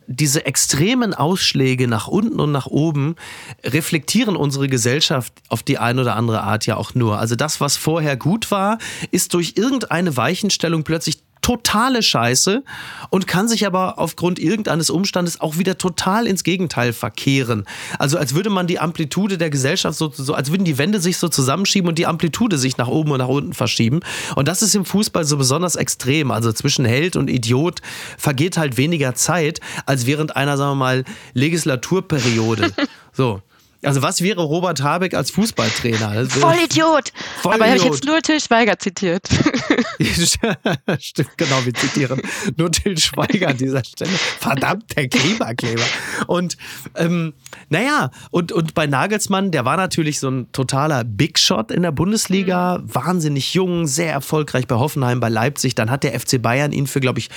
[0.07, 3.17] diese extremen Ausschläge nach unten und nach oben
[3.65, 7.19] reflektieren unsere Gesellschaft auf die eine oder andere Art ja auch nur.
[7.19, 8.79] Also das, was vorher gut war,
[9.13, 11.20] ist durch irgendeine Weichenstellung plötzlich
[11.51, 12.63] totale Scheiße
[13.11, 17.65] und kann sich aber aufgrund irgendeines Umstandes auch wieder total ins Gegenteil verkehren.
[17.99, 21.19] Also als würde man die Amplitude der Gesellschaft so, so als würden die Wände sich
[21.19, 23.99] so zusammenschieben und die Amplitude sich nach oben und nach unten verschieben.
[24.37, 26.31] Und das ist im Fußball so besonders extrem.
[26.31, 27.81] Also zwischen Held und Idiot
[28.17, 32.73] vergeht halt weniger Zeit als während einer, sagen wir mal, Legislaturperiode.
[33.13, 33.43] so.
[33.83, 36.27] Also was wäre Robert Habeck als Fußballtrainer?
[36.27, 37.13] Vollidiot!
[37.41, 39.27] Voll Aber habe ich jetzt nur Till Schweiger zitiert.
[40.99, 42.21] Stimmt, genau, wir zitieren
[42.57, 44.11] nur Till Schweiger an dieser Stelle.
[44.11, 45.83] Verdammt, der Klimakleber.
[46.27, 46.59] Und
[46.97, 47.33] ähm,
[47.71, 51.93] naja, und, und bei Nagelsmann, der war natürlich so ein totaler Big Shot in der
[51.93, 52.95] Bundesliga, mhm.
[52.95, 55.75] wahnsinnig jung, sehr erfolgreich bei Hoffenheim, bei Leipzig.
[55.75, 57.31] Dann hat der FC Bayern ihn für, glaube ich,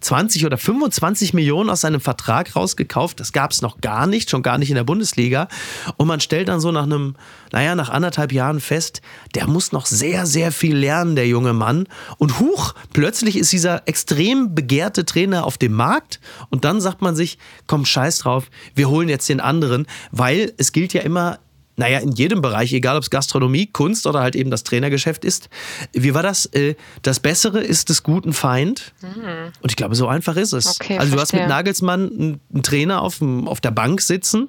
[0.00, 3.20] 20 oder 25 Millionen aus seinem Vertrag rausgekauft.
[3.20, 5.48] Das gab es noch gar nicht, schon gar nicht in der Bundesliga.
[5.96, 7.16] Und man stellt dann so nach einem,
[7.52, 9.02] naja, nach anderthalb Jahren fest,
[9.34, 11.86] der muss noch sehr, sehr viel lernen, der junge Mann.
[12.18, 16.20] Und huch, plötzlich ist dieser extrem begehrte Trainer auf dem Markt.
[16.50, 20.72] Und dann sagt man sich, komm, scheiß drauf, wir holen jetzt den anderen, weil es
[20.72, 21.38] gilt ja immer,
[21.78, 25.48] naja, in jedem Bereich, egal ob es Gastronomie, Kunst oder halt eben das Trainergeschäft ist.
[25.92, 26.46] Wie war das?
[26.46, 28.92] Äh, das Bessere ist des guten Feind.
[29.00, 29.52] Mhm.
[29.60, 30.80] Und ich glaube, so einfach ist es.
[30.80, 31.40] Okay, also du verstehe.
[31.40, 34.48] hast mit Nagelsmann einen Trainer auf, auf der Bank sitzen,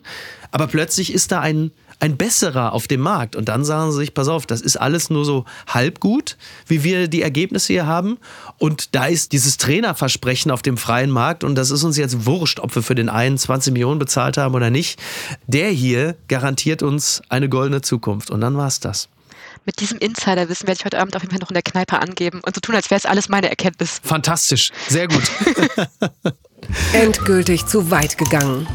[0.49, 3.35] aber plötzlich ist da ein, ein besserer auf dem Markt.
[3.35, 6.37] Und dann sagen sie sich, pass auf, das ist alles nur so halb gut,
[6.67, 8.17] wie wir die Ergebnisse hier haben.
[8.57, 12.59] Und da ist dieses Trainerversprechen auf dem freien Markt und das ist uns jetzt wurscht,
[12.59, 14.99] ob wir für den einen 20 Millionen bezahlt haben oder nicht.
[15.47, 18.31] Der hier garantiert uns eine goldene Zukunft.
[18.31, 19.09] Und dann war es das
[19.65, 22.41] mit diesem Insiderwissen werde ich heute Abend auf jeden Fall noch in der Kneipe angeben
[22.43, 24.01] und so tun, als wäre es alles meine Erkenntnis.
[24.03, 25.23] Fantastisch, sehr gut.
[26.93, 28.67] Endgültig zu weit gegangen.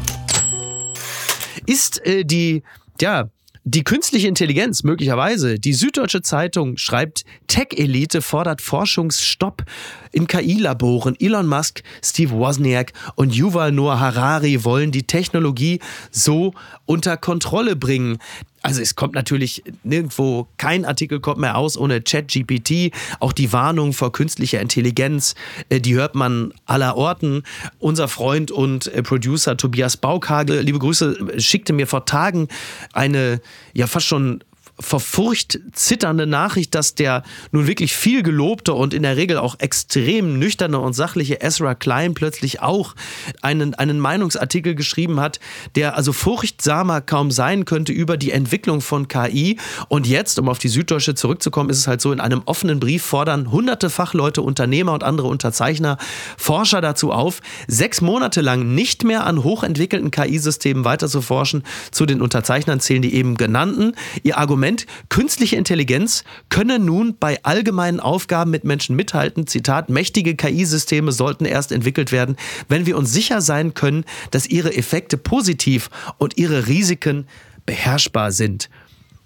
[1.65, 2.63] Ist äh, die
[3.01, 3.29] ja,
[3.67, 5.57] die künstliche Intelligenz möglicherweise.
[5.57, 9.63] Die Süddeutsche Zeitung schreibt, Tech-Elite fordert Forschungsstopp
[10.11, 11.15] in KI-Laboren.
[11.19, 15.79] Elon Musk, Steve Wozniak und Yuval Noah Harari wollen die Technologie
[16.11, 16.53] so
[16.85, 18.19] unter Kontrolle bringen.
[18.65, 22.91] Also es kommt natürlich nirgendwo, kein Artikel kommt mehr aus ohne ChatGPT.
[23.19, 25.35] Auch die Warnung vor künstlicher Intelligenz,
[25.69, 27.43] äh, die hört man aller Orten.
[27.77, 32.47] Unser Freund und äh, Producer Tobias Baukage, liebe Grüße, schickte mir vor Tagen
[32.91, 33.39] eine
[33.73, 34.43] ja fast schon
[34.79, 39.55] vor Furcht zitternde Nachricht, dass der nun wirklich viel gelobte und in der Regel auch
[39.59, 42.93] extrem nüchterne und sachliche Ezra Klein plötzlich auch
[43.41, 45.39] einen, einen Meinungsartikel geschrieben hat,
[45.75, 49.57] der also furchtsamer kaum sein könnte über die Entwicklung von KI.
[49.87, 53.03] Und jetzt, um auf die Süddeutsche zurückzukommen, ist es halt so, in einem offenen Brief
[53.03, 55.97] fordern hunderte Fachleute, Unternehmer und andere Unterzeichner,
[56.37, 61.63] Forscher dazu auf, sechs Monate lang nicht mehr an hochentwickelten KI-Systemen weiter zu forschen.
[61.91, 63.93] Zu den Unterzeichnern zählen die eben genannten.
[64.23, 69.45] Ihr Argument Argument, künstliche Intelligenz könne nun bei allgemeinen Aufgaben mit Menschen mithalten.
[69.45, 72.35] Zitat, mächtige KI-Systeme sollten erst entwickelt werden,
[72.67, 77.27] wenn wir uns sicher sein können, dass ihre Effekte positiv und ihre Risiken
[77.67, 78.69] beherrschbar sind.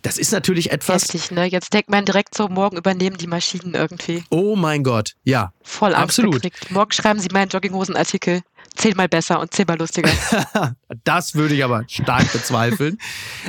[0.01, 1.03] Das ist natürlich etwas.
[1.03, 1.45] Heftig, ne?
[1.45, 4.23] Jetzt denkt man direkt so, morgen übernehmen die Maschinen irgendwie.
[4.29, 5.53] Oh mein Gott, ja.
[5.61, 6.35] Voll Angst absolut.
[6.35, 6.71] Gekriegt.
[6.71, 8.41] Morgen schreiben sie meinen Jogginghosen-Artikel
[8.75, 10.09] zehnmal besser und zehnmal lustiger.
[11.03, 12.97] das würde ich aber stark bezweifeln.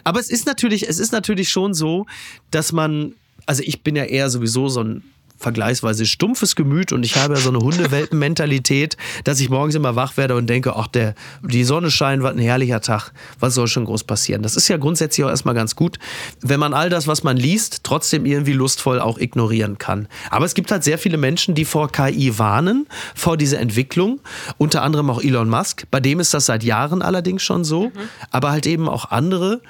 [0.05, 2.07] aber es ist natürlich, es ist natürlich schon so,
[2.51, 3.15] dass man,
[3.47, 5.03] also ich bin ja eher sowieso so ein
[5.41, 10.17] vergleichsweise stumpfes Gemüt und ich habe ja so eine Hundewelpen-Mentalität, dass ich morgens immer wach
[10.17, 13.87] werde und denke, ach, der, die Sonne scheint, was ein herrlicher Tag, was soll schon
[13.87, 14.43] groß passieren?
[14.43, 15.99] Das ist ja grundsätzlich auch erstmal ganz gut,
[16.43, 20.09] wenn man all das, was man liest, trotzdem irgendwie lustvoll auch ignorieren kann.
[20.31, 24.21] Aber es gibt halt sehr viele Menschen, die vor KI warnen, vor dieser Entwicklung,
[24.59, 27.93] unter anderem auch Elon Musk, bei dem ist das seit Jahren allerdings schon so, mhm.
[28.31, 29.63] aber halt eben auch andere.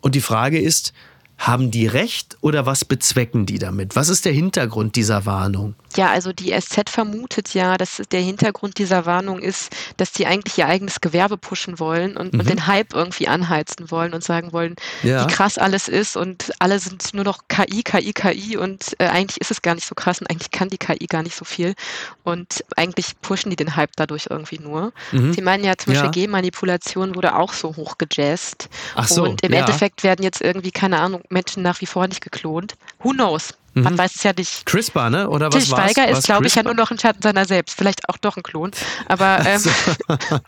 [0.00, 0.92] Und die Frage ist,
[1.38, 3.96] haben die recht oder was bezwecken die damit?
[3.96, 5.74] Was ist der Hintergrund dieser Warnung?
[5.98, 10.56] Ja, also die SZ vermutet ja, dass der Hintergrund dieser Warnung ist, dass die eigentlich
[10.56, 12.38] ihr eigenes Gewerbe pushen wollen und, mhm.
[12.38, 15.24] und den Hype irgendwie anheizen wollen und sagen wollen, ja.
[15.24, 19.40] wie krass alles ist und alle sind nur noch KI, KI, KI und äh, eigentlich
[19.40, 21.74] ist es gar nicht so krass und eigentlich kann die KI gar nicht so viel
[22.22, 24.92] und eigentlich pushen die den Hype dadurch irgendwie nur.
[25.10, 25.32] Mhm.
[25.32, 26.26] Sie meinen ja zum Beispiel ja.
[26.26, 28.68] G-Manipulation wurde auch so hoch gejazzt
[29.02, 29.58] so, und im ja.
[29.58, 32.76] Endeffekt werden jetzt irgendwie, keine Ahnung, Menschen nach wie vor nicht geklont.
[33.00, 33.54] Who knows?
[33.82, 33.98] Man mhm.
[33.98, 34.66] weiß es ja nicht.
[34.66, 35.28] CRISPR, ne?
[35.28, 37.76] Oder was war Schweiger ist, glaube ich, ja nur noch ein Schatten seiner selbst.
[37.76, 38.70] Vielleicht auch doch ein Klon.
[39.06, 39.62] Aber ähm,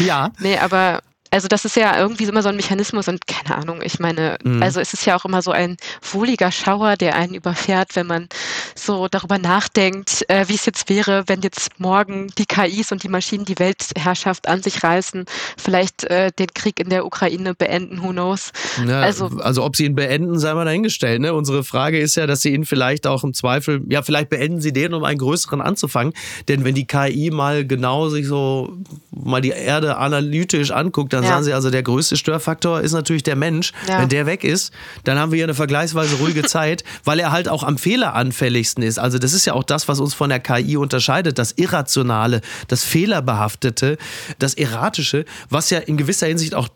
[0.00, 0.30] ja.
[0.38, 1.00] Nee, aber
[1.30, 4.62] also das ist ja irgendwie immer so ein Mechanismus und keine Ahnung, ich meine, mhm.
[4.62, 5.76] also es ist ja auch immer so ein
[6.12, 8.28] wohliger Schauer, der einen überfährt, wenn man
[8.74, 13.08] so darüber nachdenkt, äh, wie es jetzt wäre, wenn jetzt morgen die KIs und die
[13.08, 15.24] Maschinen die Weltherrschaft an sich reißen,
[15.56, 18.50] vielleicht äh, den Krieg in der Ukraine beenden, who knows.
[18.86, 21.20] Ja, also, also ob sie ihn beenden, sei mal dahingestellt.
[21.20, 21.32] Ne?
[21.34, 24.72] Unsere Frage ist ja, dass sie ihn vielleicht auch im Zweifel, ja vielleicht beenden sie
[24.72, 26.12] den, um einen größeren anzufangen,
[26.48, 28.76] denn wenn die KI mal genau sich so
[29.10, 31.30] mal die Erde analytisch anguckt, dann ja.
[31.36, 33.72] sagen sie also, der größte Störfaktor ist natürlich der Mensch.
[33.86, 34.00] Ja.
[34.00, 34.72] Wenn der weg ist,
[35.04, 38.98] dann haben wir hier eine vergleichsweise ruhige Zeit, weil er halt auch am fehleranfälligsten ist.
[38.98, 41.38] Also das ist ja auch das, was uns von der KI unterscheidet.
[41.38, 43.98] Das Irrationale, das Fehlerbehaftete,
[44.38, 46.68] das Erratische, was ja in gewisser Hinsicht auch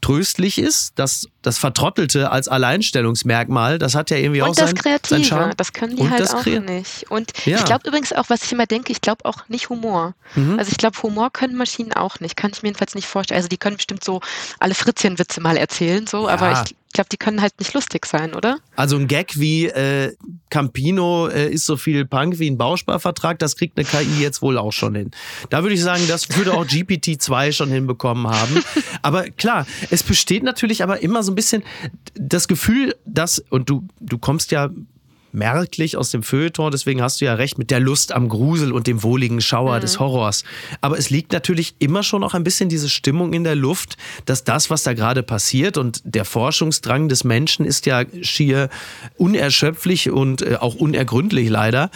[0.00, 4.74] tröstlich ist, das, das Vertrottelte als Alleinstellungsmerkmal, das hat ja irgendwie und auch das sein,
[4.74, 5.52] Kreative, sein Charme.
[5.56, 7.10] das können die Und halt auch nicht.
[7.10, 7.58] Und Ja.
[7.58, 10.14] ich glaube übrigens auch, was ich immer denke, ich glaube auch nicht Humor.
[10.34, 10.58] Mhm.
[10.58, 12.36] Also ich glaube, Humor können Maschinen auch nicht.
[12.36, 13.36] Kann ich mir jedenfalls nicht vorstellen.
[13.38, 14.20] Also die können bestimmt so
[14.58, 16.34] alle Fritzchenwitze mal erzählen, so, Ja.
[16.34, 18.58] aber ich glaube, die können halt nicht lustig sein, oder?
[18.74, 20.16] Also ein Gag wie äh,
[20.50, 24.56] Campino äh, ist so viel Punk wie ein Bausparvertrag, das kriegt eine KI jetzt wohl
[24.56, 25.10] auch schon hin.
[25.50, 28.64] Da würde ich sagen, das würde auch GPT-2 schon hinbekommen haben.
[29.02, 31.62] Aber klar, es besteht natürlich aber immer so ein bisschen
[32.14, 34.70] das Gefühl, dass, und du, du kommst ja
[35.32, 38.86] merklich aus dem Feuilleton, deswegen hast du ja recht mit der Lust am Grusel und
[38.86, 40.44] dem wohligen Schauer des Horrors.
[40.80, 44.44] Aber es liegt natürlich immer schon auch ein bisschen diese Stimmung in der Luft, dass
[44.44, 48.68] das, was da gerade passiert und der Forschungsdrang des Menschen ist ja schier
[49.16, 51.90] unerschöpflich und äh, auch unergründlich leider.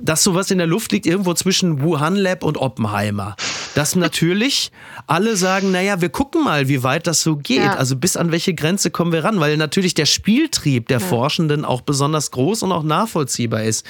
[0.00, 3.36] Dass sowas in der Luft liegt irgendwo zwischen Wuhan Lab und Oppenheimer.
[3.74, 4.70] Dass natürlich
[5.06, 7.58] alle sagen, naja, wir gucken mal, wie weit das so geht.
[7.58, 7.74] Ja.
[7.74, 11.80] Also bis an welche Grenze kommen wir ran, weil natürlich der Spieltrieb der Forschenden auch
[11.80, 13.84] besonders groß und auch nachvollziehbar ist.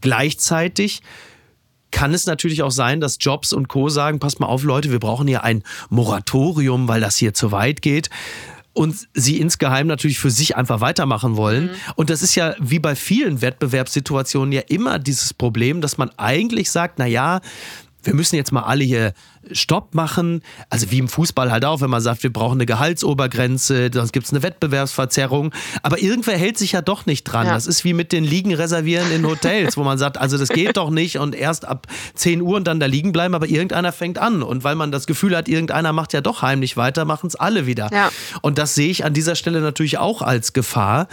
[0.00, 1.02] Gleichzeitig
[1.90, 3.88] kann es natürlich auch sein, dass Jobs und Co.
[3.88, 7.80] sagen, passt mal auf, Leute, wir brauchen hier ein Moratorium, weil das hier zu weit
[7.80, 8.10] geht.
[8.76, 11.70] Und sie insgeheim natürlich für sich einfach weitermachen wollen.
[11.94, 16.70] Und das ist ja wie bei vielen Wettbewerbssituationen ja immer dieses Problem, dass man eigentlich
[16.70, 17.40] sagt, na ja,
[18.06, 19.12] wir müssen jetzt mal alle hier
[19.52, 20.42] Stopp machen.
[20.70, 24.26] Also wie im Fußball halt auch, wenn man sagt, wir brauchen eine Gehaltsobergrenze, sonst gibt
[24.26, 25.52] es eine Wettbewerbsverzerrung.
[25.82, 27.46] Aber irgendwer hält sich ja doch nicht dran.
[27.46, 27.54] Ja.
[27.54, 30.76] Das ist wie mit den Liegen reservieren in Hotels, wo man sagt, also das geht
[30.76, 34.18] doch nicht und erst ab 10 Uhr und dann da liegen bleiben, aber irgendeiner fängt
[34.18, 34.42] an.
[34.42, 37.66] Und weil man das Gefühl hat, irgendeiner macht ja doch heimlich weiter, machen es alle
[37.66, 37.90] wieder.
[37.92, 38.10] Ja.
[38.42, 41.08] Und das sehe ich an dieser Stelle natürlich auch als Gefahr.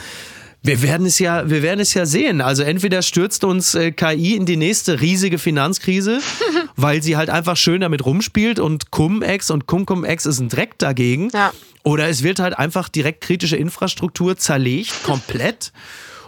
[0.65, 2.39] Wir werden es ja, wir werden es ja sehen.
[2.39, 6.21] Also entweder stürzt uns äh, KI in die nächste riesige Finanzkrise,
[6.77, 11.29] weil sie halt einfach schön damit rumspielt und Cum-Ex und Cum-Cum-Ex ist ein Dreck dagegen.
[11.33, 11.51] Ja.
[11.83, 15.73] Oder es wird halt einfach direkt kritische Infrastruktur zerlegt, komplett.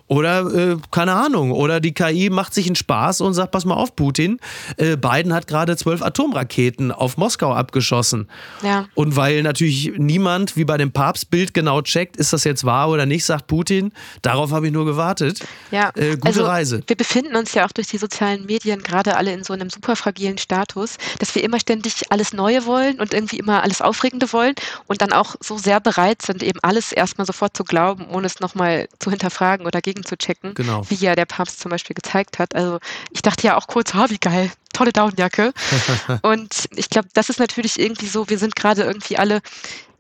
[0.08, 3.74] Oder, äh, keine Ahnung, oder die KI macht sich einen Spaß und sagt, pass mal
[3.74, 4.39] auf, Putin,
[4.78, 8.28] äh, Biden hat gerade zwölf Atomraketen auf Moskau abgeschossen.
[8.62, 8.86] Ja.
[8.93, 13.06] Und weil natürlich niemand, wie bei dem Papstbild, genau checkt, ist das jetzt wahr oder
[13.08, 13.91] nicht, sagt Putin,
[14.22, 15.39] darauf habe ich nur gewartet.
[15.72, 16.84] Ja, Äh, gute also Reise.
[16.86, 19.95] wir befinden uns ja auch durch die sozialen Medien gerade alle in so einem super
[19.95, 24.53] fragilen Status, dass wir immer ständig alles Neue wollen und irgendwie immer alles Aufregende wollen
[24.88, 28.39] und dann auch so sehr bereit sind, eben alles erstmal sofort zu glauben, ohne es
[28.39, 30.84] nochmal zu hinterfragen oder gegen zu checken, Genau.
[30.89, 32.56] wie ja der Papst zum Beispiel gezeigt hat.
[32.56, 32.80] Also
[33.12, 35.54] ich dachte ja auch kurz, ha, wie geil, tolle Daunenjacke.
[36.22, 39.41] und ich glaube, das ist natürlich irgendwie so, wir sind gerade irgendwie alle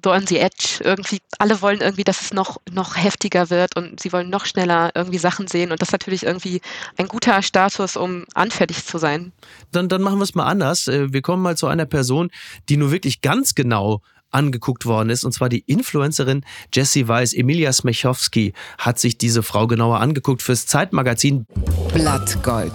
[0.03, 0.81] so on the edge.
[0.83, 4.91] Irgendwie, alle wollen irgendwie, dass es noch, noch heftiger wird und sie wollen noch schneller
[4.93, 5.71] irgendwie Sachen sehen.
[5.71, 6.61] Und das ist natürlich irgendwie
[6.97, 9.31] ein guter Status, um anfällig zu sein.
[9.71, 10.87] Dann, dann machen wir es mal anders.
[10.87, 12.29] Äh, Wir kommen mal zu einer Person,
[12.69, 14.01] die nur wirklich ganz genau
[14.35, 17.33] angeguckt worden ist, und zwar die Influencerin Jessie Weiss.
[17.33, 21.47] Emilia Smechowski hat sich diese Frau genauer angeguckt fürs Zeitmagazin.
[21.93, 22.73] Blattgold.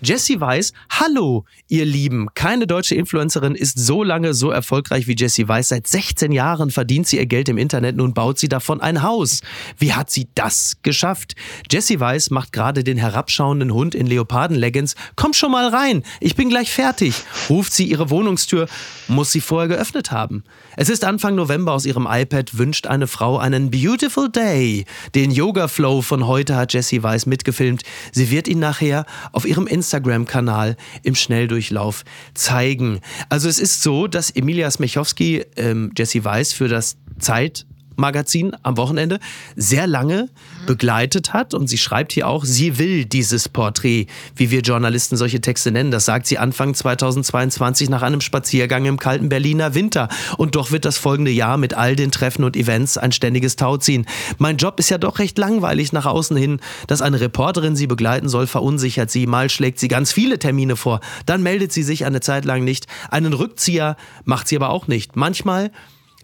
[0.00, 2.28] Jessie Weiss, hallo, ihr Lieben.
[2.34, 5.68] Keine deutsche Influencerin ist so lange so erfolgreich wie Jessie Weiss.
[5.68, 7.96] Seit 16 Jahren verdient sie ihr Geld im Internet.
[7.96, 9.40] Nun baut sie davon ein Haus.
[9.76, 11.34] Wie hat sie das geschafft?
[11.70, 14.94] Jessie Weiss macht gerade den herabschauenden Hund in Leoparden-Leggings.
[15.16, 17.14] Komm schon mal rein, ich bin gleich fertig.
[17.50, 18.68] Ruft sie ihre Wohnungstür,
[19.08, 20.44] muss sie vorher geöffnet haben.
[20.76, 21.72] Es ist Anfang November.
[21.72, 24.84] Aus ihrem iPad wünscht eine Frau einen Beautiful Day.
[25.16, 27.82] Den Yoga-Flow von heute hat Jessie Weiss mitgefilmt.
[28.12, 33.00] Sie wird ihn nachher auf ihrem Instagram-Kanal im Schnelldurchlauf zeigen.
[33.30, 37.66] Also es ist so, dass Emilia Smechowski ähm, Jessie Weiss für das Zeit
[37.98, 39.18] Magazin am Wochenende
[39.56, 40.28] sehr lange
[40.66, 45.40] begleitet hat und sie schreibt hier auch, sie will dieses Porträt, wie wir Journalisten solche
[45.40, 45.90] Texte nennen.
[45.90, 50.08] Das sagt sie Anfang 2022 nach einem Spaziergang im kalten Berliner Winter.
[50.36, 54.06] Und doch wird das folgende Jahr mit all den Treffen und Events ein ständiges Tauziehen.
[54.38, 56.60] Mein Job ist ja doch recht langweilig nach außen hin.
[56.86, 59.26] Dass eine Reporterin sie begleiten soll, verunsichert sie.
[59.26, 62.86] Mal schlägt sie ganz viele Termine vor, dann meldet sie sich eine Zeit lang nicht.
[63.10, 65.16] Einen Rückzieher macht sie aber auch nicht.
[65.16, 65.70] Manchmal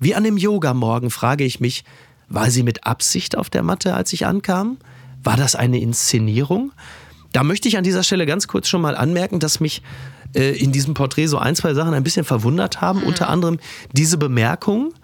[0.00, 1.84] wie an dem Yoga-Morgen frage ich mich,
[2.28, 4.78] war sie mit Absicht auf der Matte, als ich ankam?
[5.22, 6.72] War das eine Inszenierung?
[7.32, 9.82] Da möchte ich an dieser Stelle ganz kurz schon mal anmerken, dass mich
[10.34, 13.02] äh, in diesem Porträt so ein, zwei Sachen ein bisschen verwundert haben.
[13.02, 13.58] Unter anderem
[13.92, 14.94] diese Bemerkung,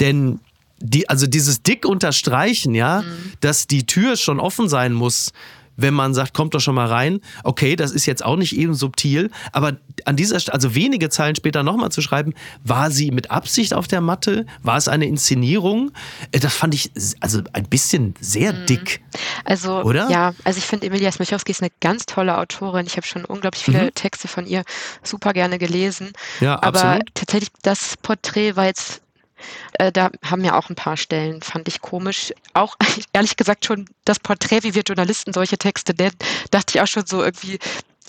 [0.00, 0.38] denn
[0.78, 3.02] die, also dieses dick unterstreichen, ja,
[3.40, 5.32] dass die Tür schon offen sein muss,
[5.76, 7.20] wenn man sagt, kommt doch schon mal rein.
[7.44, 11.36] Okay, das ist jetzt auch nicht eben subtil, aber an dieser Stelle, also wenige Zeilen
[11.36, 14.46] später nochmal zu schreiben, war sie mit Absicht auf der Matte?
[14.62, 15.92] War es eine Inszenierung?
[16.32, 18.66] Äh, das fand ich also ein bisschen sehr mhm.
[18.66, 19.00] dick.
[19.44, 20.10] Also, oder?
[20.10, 22.86] Ja, also ich finde Emilia Smichowski ist eine ganz tolle Autorin.
[22.86, 23.94] Ich habe schon unglaublich viele mhm.
[23.94, 24.64] Texte von ihr
[25.02, 26.12] super gerne gelesen.
[26.40, 27.14] Ja, aber absolut.
[27.14, 29.02] tatsächlich das Porträt war jetzt
[29.74, 32.32] äh, da haben ja auch ein paar Stellen, fand ich komisch.
[32.54, 32.76] Auch
[33.12, 36.16] ehrlich gesagt schon das Porträt, wie wir Journalisten solche Texte nennen,
[36.50, 37.58] dachte ich auch schon so irgendwie,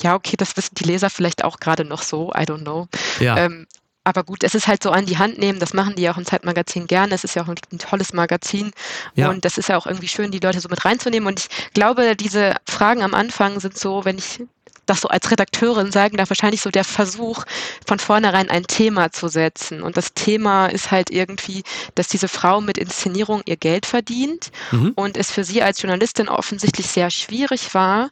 [0.01, 2.88] ja, okay, das wissen die Leser vielleicht auch gerade noch so, I don't know.
[3.19, 3.38] Ja.
[3.38, 3.67] Ähm,
[4.03, 6.23] aber gut, es ist halt so an die Hand nehmen, das machen die auch im
[6.23, 7.13] Zeitmagazin gerne.
[7.13, 8.71] Es ist ja auch ein, ein tolles Magazin
[9.15, 9.30] ja.
[9.30, 11.28] und das ist ja auch irgendwie schön, die Leute so mit reinzunehmen.
[11.28, 14.43] Und ich glaube, diese Fragen am Anfang sind so, wenn ich
[14.88, 17.43] das so als Redakteurin sagen darf, wahrscheinlich so der Versuch,
[17.85, 19.81] von vornherein ein Thema zu setzen.
[19.81, 21.63] Und das Thema ist halt irgendwie,
[21.95, 24.93] dass diese Frau mit Inszenierung ihr Geld verdient mhm.
[24.95, 28.09] und es für sie als Journalistin offensichtlich sehr schwierig war,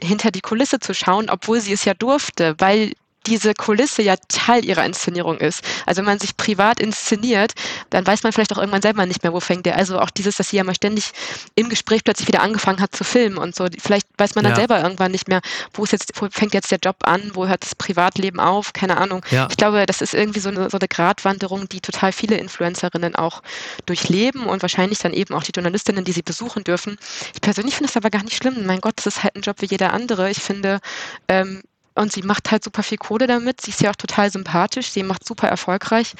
[0.00, 2.92] hinter die Kulisse zu schauen, obwohl sie es ja durfte, weil
[3.26, 5.62] diese Kulisse ja Teil ihrer Inszenierung ist.
[5.86, 7.52] Also wenn man sich privat inszeniert,
[7.90, 9.76] dann weiß man vielleicht auch irgendwann selber nicht mehr, wo fängt der.
[9.76, 11.12] Also auch dieses, dass sie ja mal ständig
[11.54, 13.66] im Gespräch plötzlich wieder angefangen hat zu filmen und so.
[13.80, 14.56] Vielleicht weiß man dann ja.
[14.56, 15.40] selber irgendwann nicht mehr,
[15.72, 18.96] wo ist jetzt, wo fängt jetzt der Job an, wo hört das Privatleben auf, keine
[18.96, 19.24] Ahnung.
[19.30, 19.48] Ja.
[19.50, 23.42] Ich glaube, das ist irgendwie so eine, so eine Gratwanderung, die total viele Influencerinnen auch
[23.86, 26.96] durchleben und wahrscheinlich dann eben auch die Journalistinnen, die sie besuchen dürfen.
[27.34, 28.66] Ich persönlich finde es aber gar nicht schlimm.
[28.66, 30.30] Mein Gott, das ist halt ein Job wie jeder andere.
[30.30, 30.80] Ich finde,
[31.28, 31.62] ähm,
[31.94, 33.60] und sie macht halt super viel Kohle damit.
[33.60, 34.90] Sie ist ja auch total sympathisch.
[34.90, 36.14] Sie macht super erfolgreich.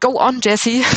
[0.00, 0.84] Go on, Jessie.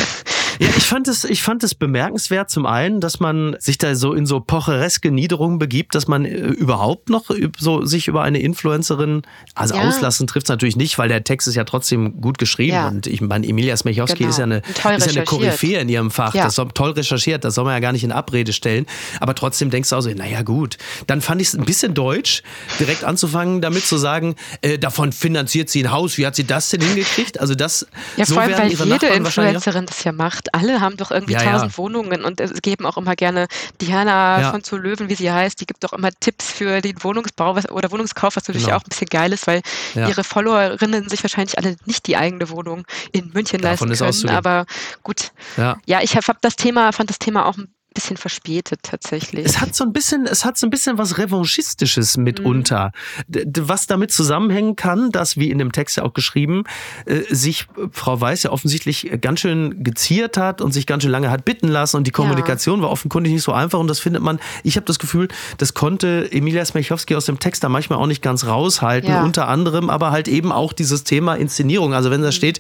[0.60, 4.14] Ja, ich fand es, ich fand es bemerkenswert zum einen, dass man sich da so
[4.14, 9.22] in so pochereske Niederungen begibt, dass man äh, überhaupt noch so sich über eine Influencerin,
[9.56, 9.88] also ja.
[9.88, 12.90] auslassen trifft es natürlich nicht, weil der Text ist ja trotzdem gut geschrieben ja.
[12.90, 14.30] und ich meine, Emilia Smechowski genau.
[14.32, 16.44] ist ja eine, ist ja eine Koryphäe in ihrem Fach, ja.
[16.44, 18.86] das soll toll recherchiert, das soll man ja gar nicht in Abrede stellen,
[19.22, 22.44] aber trotzdem denkst du auch so, naja gut, dann fand ich es ein bisschen deutsch,
[22.82, 26.70] direkt anzufangen damit zu sagen, äh, davon finanziert sie ein Haus, wie hat sie das
[26.70, 27.40] denn hingekriegt?
[27.40, 27.88] Also das,
[28.18, 31.34] ja, so vor allem, weil ihre jede Influencerin das ja macht alle haben doch irgendwie
[31.34, 33.48] tausend ja, Wohnungen und es geben auch immer gerne
[33.82, 34.52] Diana ja.
[34.52, 37.70] von zu Löwen, wie sie heißt, die gibt doch immer Tipps für den Wohnungsbau was,
[37.70, 38.78] oder Wohnungskauf, was natürlich genau.
[38.78, 39.62] auch ein bisschen geil ist, weil
[39.96, 44.36] ihre Followerinnen sich wahrscheinlich alle nicht die eigene Wohnung in München Davon leisten können.
[44.36, 44.66] Aber
[45.04, 49.46] gut, ja, ich habe hab das Thema, fand das Thema auch ein bisschen verspätet tatsächlich.
[49.46, 52.92] Es hat so ein bisschen, es hat so ein bisschen was Revanchistisches mitunter,
[53.28, 53.52] mhm.
[53.60, 56.64] was damit zusammenhängen kann, dass, wie in dem Text ja auch geschrieben,
[57.06, 61.32] äh, sich Frau Weiß ja offensichtlich ganz schön geziert hat und sich ganz schön lange
[61.32, 62.84] hat bitten lassen und die Kommunikation ja.
[62.84, 65.28] war offenkundig nicht so einfach und das findet man, ich habe das Gefühl,
[65.58, 69.24] das konnte Emilia Smechowski aus dem Text da manchmal auch nicht ganz raushalten, ja.
[69.24, 71.94] unter anderem aber halt eben auch dieses Thema Inszenierung.
[71.94, 72.34] Also wenn da mhm.
[72.34, 72.60] steht,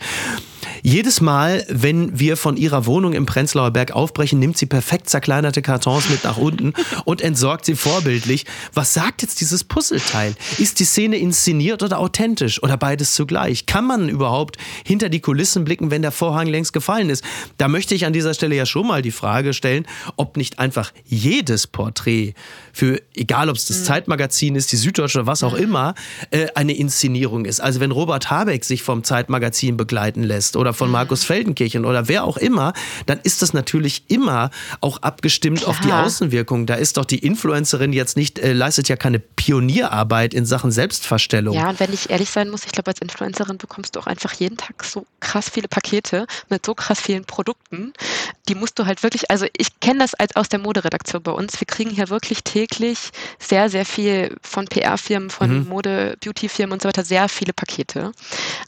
[0.81, 5.61] jedes Mal, wenn wir von ihrer Wohnung im Prenzlauer Berg aufbrechen, nimmt sie perfekt zerkleinerte
[5.61, 6.73] Kartons mit nach unten
[7.05, 8.45] und entsorgt sie vorbildlich.
[8.73, 10.35] Was sagt jetzt dieses Puzzleteil?
[10.57, 13.65] Ist die Szene inszeniert oder authentisch oder beides zugleich?
[13.65, 17.23] Kann man überhaupt hinter die Kulissen blicken, wenn der Vorhang längst gefallen ist?
[17.57, 20.91] Da möchte ich an dieser Stelle ja schon mal die Frage stellen, ob nicht einfach
[21.05, 22.33] jedes Porträt
[22.73, 23.83] für, egal ob es das mhm.
[23.85, 25.63] Zeitmagazin ist, die Süddeutsche oder was auch mhm.
[25.63, 25.95] immer,
[26.31, 27.59] äh, eine Inszenierung ist.
[27.59, 30.93] Also wenn Robert Habeck sich vom Zeitmagazin begleiten lässt oder von mhm.
[30.93, 32.73] Markus Feldenkirchen oder wer auch immer,
[33.05, 34.49] dann ist das natürlich immer
[34.81, 35.69] auch abgestimmt Klar.
[35.69, 36.65] auf die Außenwirkung.
[36.65, 41.55] Da ist doch die Influencerin jetzt nicht, äh, leistet ja keine Pionierarbeit in Sachen Selbstverstellung.
[41.55, 44.33] Ja, und wenn ich ehrlich sein muss, ich glaube, als Influencerin bekommst du auch einfach
[44.33, 47.93] jeden Tag so krass viele Pakete mit so krass vielen Produkten.
[48.47, 51.59] Die musst du halt wirklich, also ich kenne das als aus der Moderedaktion bei uns.
[51.59, 55.69] Wir kriegen hier wirklich täglich sehr, sehr viel von PR-Firmen, von mhm.
[55.69, 58.11] Mode-Beauty-Firmen und so weiter, sehr viele Pakete.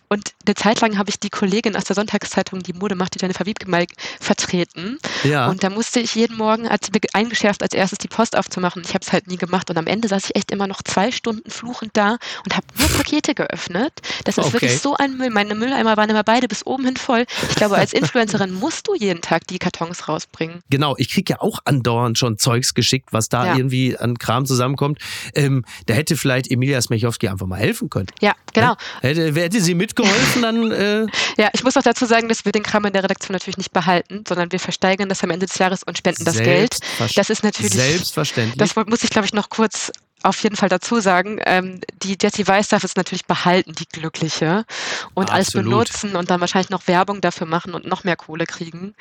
[0.09, 3.19] Und eine Zeit lang habe ich die Kollegin aus der Sonntagszeitung, die Mode macht, die
[3.21, 3.85] Jennifer Wiebke mal
[4.19, 4.99] vertreten.
[5.23, 5.47] Ja.
[5.47, 8.81] Und da musste ich jeden Morgen, als eingeschärft, als erstes die Post aufzumachen.
[8.85, 9.69] Ich habe es halt nie gemacht.
[9.69, 12.89] Und am Ende saß ich echt immer noch zwei Stunden fluchend da und habe nur
[12.89, 13.93] Pakete geöffnet.
[14.23, 14.53] Das ist okay.
[14.53, 15.29] wirklich so ein Müll.
[15.29, 17.25] Meine Mülleimer waren immer beide bis oben hin voll.
[17.49, 20.61] Ich glaube, als Influencerin musst du jeden Tag die Kartons rausbringen.
[20.69, 23.55] Genau, ich kriege ja auch andauernd schon Zeugs geschickt, was da ja.
[23.55, 24.99] irgendwie an Kram zusammenkommt.
[25.35, 28.07] Ähm, da hätte vielleicht Emilia Smechowski einfach mal helfen können.
[28.19, 28.71] Ja, genau.
[28.71, 28.77] Ja?
[29.01, 30.71] Hätte, hätte sie mitgeholfen, dann.
[30.71, 33.57] Äh ja, ich muss auch dazu sagen, dass wir den Kram in der Redaktion natürlich
[33.57, 36.79] nicht behalten, sondern wir versteigern das am Ende des Jahres und spenden das Geld.
[37.15, 37.73] Das ist natürlich.
[37.73, 38.57] Selbstverständlich.
[38.57, 39.91] Das muss ich, glaube ich, noch kurz
[40.23, 44.65] auf jeden Fall dazu sagen, ähm, die Jessie Weiß darf es natürlich behalten, die Glückliche,
[45.13, 45.31] und Absolut.
[45.31, 48.93] alles benutzen und dann wahrscheinlich noch Werbung dafür machen und noch mehr Kohle kriegen.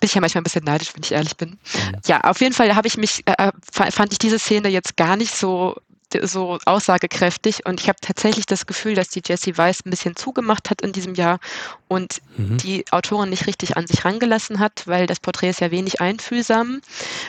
[0.00, 1.50] Bin ich ja manchmal ein bisschen neidisch, wenn ich ehrlich bin.
[1.50, 2.00] Mhm.
[2.06, 5.16] Ja, auf jeden Fall habe ich mich, äh, äh fand ich diese Szene jetzt gar
[5.16, 5.76] nicht so
[6.22, 7.66] so aussagekräftig.
[7.66, 10.92] Und ich habe tatsächlich das Gefühl, dass die Jessie Weiss ein bisschen zugemacht hat in
[10.92, 11.38] diesem Jahr
[11.88, 12.58] und mhm.
[12.58, 16.80] die Autorin nicht richtig an sich rangelassen hat, weil das Porträt ist ja wenig einfühlsam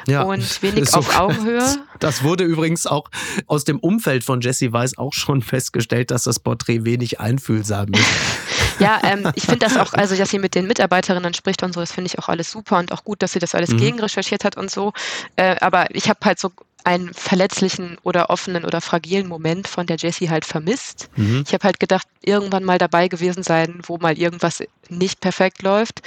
[0.07, 1.63] ja, und wenig so, auf Augenhöhe.
[1.99, 3.09] Das wurde übrigens auch
[3.47, 8.05] aus dem Umfeld von Jessie Weiss auch schon festgestellt, dass das Porträt wenig einfühlsam ist.
[8.79, 11.79] Ja, ähm, ich finde das auch, also dass sie mit den Mitarbeiterinnen spricht und so,
[11.79, 13.77] das finde ich auch alles super und auch gut, dass sie das alles mhm.
[13.77, 14.91] gegenrecherchiert hat und so.
[15.37, 16.51] Äh, aber ich habe halt so
[16.85, 21.09] einen verletzlichen oder offenen oder fragilen Moment von der Jessie halt vermisst.
[21.15, 21.43] Mhm.
[21.45, 26.01] Ich habe halt gedacht, irgendwann mal dabei gewesen sein, wo mal irgendwas nicht perfekt läuft.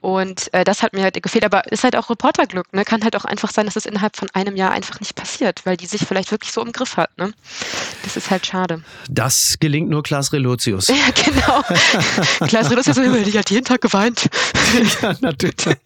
[0.00, 1.44] Und äh, das hat mir halt gefehlt.
[1.44, 2.72] Aber ist halt auch Reporterglück.
[2.72, 2.84] Ne?
[2.84, 5.76] Kann halt auch einfach sein, dass es innerhalb von einem Jahr einfach nicht passiert, weil
[5.76, 7.16] die sich vielleicht wirklich so im Griff hat.
[7.18, 7.32] Ne?
[8.02, 8.82] Das ist halt schade.
[9.10, 10.88] Das gelingt nur Klaas Relotius.
[10.88, 11.62] Ja, genau.
[12.48, 14.28] Klaas Relotius die hat jeden Tag geweint.
[15.02, 15.76] ja, natürlich.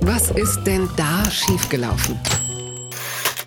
[0.00, 2.18] Was ist denn da schiefgelaufen?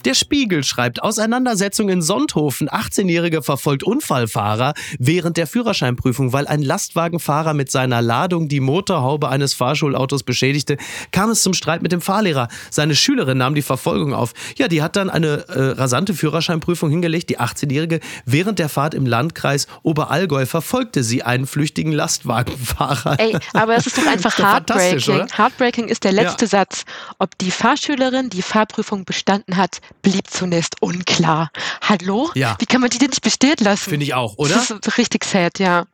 [0.06, 2.70] Der Spiegel schreibt Auseinandersetzung in Sonthofen.
[2.70, 9.54] 18-Jährige verfolgt Unfallfahrer während der Führerscheinprüfung, weil ein Lastwagenfahrer mit seiner Ladung die Motorhaube eines
[9.54, 10.78] Fahrschulautos beschädigte,
[11.12, 12.48] kam es zum Streit mit dem Fahrlehrer.
[12.70, 14.34] Seine Schülerin nahm die Verfolgung auf.
[14.58, 17.30] Ja, die hat dann eine äh, rasante Führerscheinprüfung hingelegt.
[17.30, 23.20] Die 18-Jährige während der Fahrt im Landkreis Oberallgäu verfolgte sie einen flüchtigen Lastwagenfahrer.
[23.20, 25.28] Ey, aber es ist doch einfach ist heartbreaking.
[25.36, 26.50] Heartbreaking ist der letzte ja.
[26.50, 26.86] Satz.
[27.18, 31.52] Ob die Fahrschülerin die Fahrprüfung bestanden hat, blieb zunächst unklar.
[31.82, 32.30] Hallo?
[32.36, 32.56] Ja.
[32.60, 33.90] Wie kann man die denn nicht bestehen lassen?
[33.90, 34.56] Finde ich auch, oder?
[34.56, 35.86] Das ist richtig sad, ja.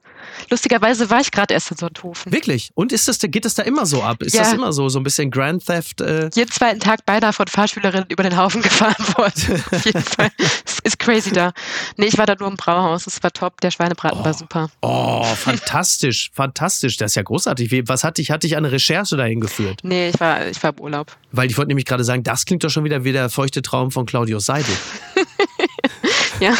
[0.49, 2.31] Lustigerweise war ich gerade erst in Sonthofen.
[2.31, 2.71] Wirklich?
[2.75, 4.21] Und ist das, geht das da immer so ab?
[4.21, 4.43] Ist ja.
[4.43, 6.01] das immer so, so ein bisschen Grand Theft?
[6.01, 6.29] Äh?
[6.33, 9.63] Jeden zweiten Tag beinahe von Fahrschülerinnen über den Haufen gefahren worden.
[9.71, 10.29] Auf jeden Fall.
[10.37, 11.51] Es ist crazy da.
[11.97, 13.07] Nee, ich war da nur im Brauhaus.
[13.07, 13.61] Es war top.
[13.61, 14.25] Der Schweinebraten oh.
[14.25, 14.69] war super.
[14.81, 16.31] Oh, fantastisch.
[16.33, 16.97] fantastisch.
[16.97, 17.87] Das ist ja großartig.
[17.87, 19.79] Was hat dich, hat dich eine Recherche dahin geführt?
[19.83, 21.15] Nee, ich war, ich war im Urlaub.
[21.31, 23.91] Weil ich wollte nämlich gerade sagen, das klingt doch schon wieder wie der feuchte Traum
[23.91, 24.75] von Claudius Seidel.
[26.45, 26.55] Ja,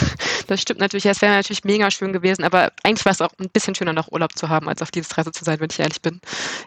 [0.48, 1.06] das stimmt natürlich.
[1.06, 4.12] Es wäre natürlich mega schön gewesen, aber eigentlich war es auch ein bisschen schöner, noch
[4.12, 6.22] Urlaub zu haben, als auf Dienstreise zu sein, wenn ich ehrlich bin.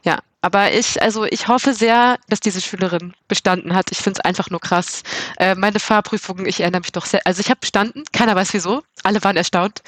[0.04, 3.90] Ja, aber ich, also ich hoffe sehr, dass diese Schülerin bestanden hat.
[3.90, 5.02] Ich finde es einfach nur krass.
[5.38, 7.20] Äh, meine Fahrprüfungen, ich erinnere mich doch sehr.
[7.24, 8.82] Also ich habe bestanden, keiner weiß wieso.
[9.02, 9.82] Alle waren erstaunt.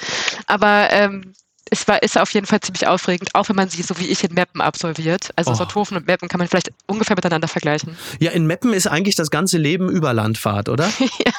[0.47, 1.35] Aber ähm,
[1.71, 4.23] es war, ist auf jeden Fall ziemlich aufregend, auch wenn man sie so wie ich
[4.25, 5.31] in Meppen absolviert.
[5.37, 5.55] Also oh.
[5.55, 7.97] Sonthofen und Meppen kann man vielleicht ungefähr miteinander vergleichen.
[8.19, 10.91] Ja, in Meppen ist eigentlich das ganze Leben über Landfahrt, oder?
[10.99, 11.33] ja,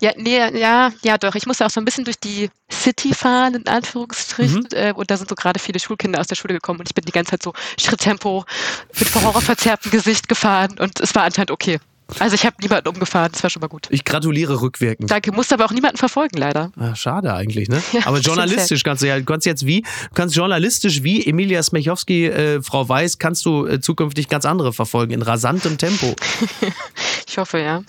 [0.00, 1.34] ja, nee, ja, ja, doch.
[1.36, 4.66] Ich musste auch so ein bisschen durch die City fahren, in Anführungsstrichen.
[4.72, 4.76] Mhm.
[4.76, 7.04] Äh, und da sind so gerade viele Schulkinder aus der Schule gekommen und ich bin
[7.04, 8.44] die ganze Zeit so Schritttempo
[8.98, 11.78] mit horrorverzerrtem Gesicht gefahren und es war anscheinend okay.
[12.20, 13.88] Also ich habe niemanden umgefahren, das war schon mal gut.
[13.90, 15.10] Ich gratuliere rückwirkend.
[15.10, 16.70] Danke, musste aber auch niemanden verfolgen, leider.
[16.78, 17.82] Ah, schade eigentlich, ne?
[17.92, 21.62] Ja, aber journalistisch kannst du ja, du kannst jetzt wie, du kannst journalistisch wie Emilia
[21.62, 26.14] Smechowski, äh, Frau Weiß, kannst du äh, zukünftig ganz andere verfolgen, in rasantem Tempo.
[27.26, 27.82] ich hoffe, ja.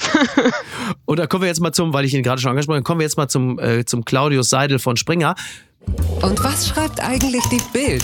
[1.06, 3.00] Und da kommen wir jetzt mal zum, weil ich ihn gerade schon angesprochen habe, kommen
[3.00, 5.36] wir jetzt mal zum, äh, zum Claudius Seidel von Springer.
[6.22, 8.04] Und was schreibt eigentlich die Bild?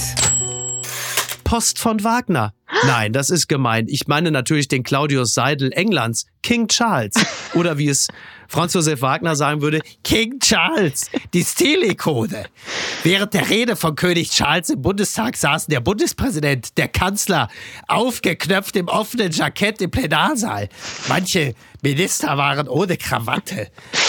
[1.53, 2.51] Post von Wagner.
[2.87, 3.85] Nein, das ist gemein.
[3.87, 7.13] Ich meine natürlich den Claudius Seidel Englands, King Charles.
[7.53, 8.07] Oder wie es
[8.47, 12.45] Franz Josef Wagner sagen würde, King Charles, die Stilikone.
[13.03, 17.49] Während der Rede von König Charles im Bundestag saßen der Bundespräsident, der Kanzler,
[17.87, 20.69] aufgeknöpft im offenen Jackett im Plenarsaal.
[21.07, 23.67] Manche Minister waren ohne Krawatte.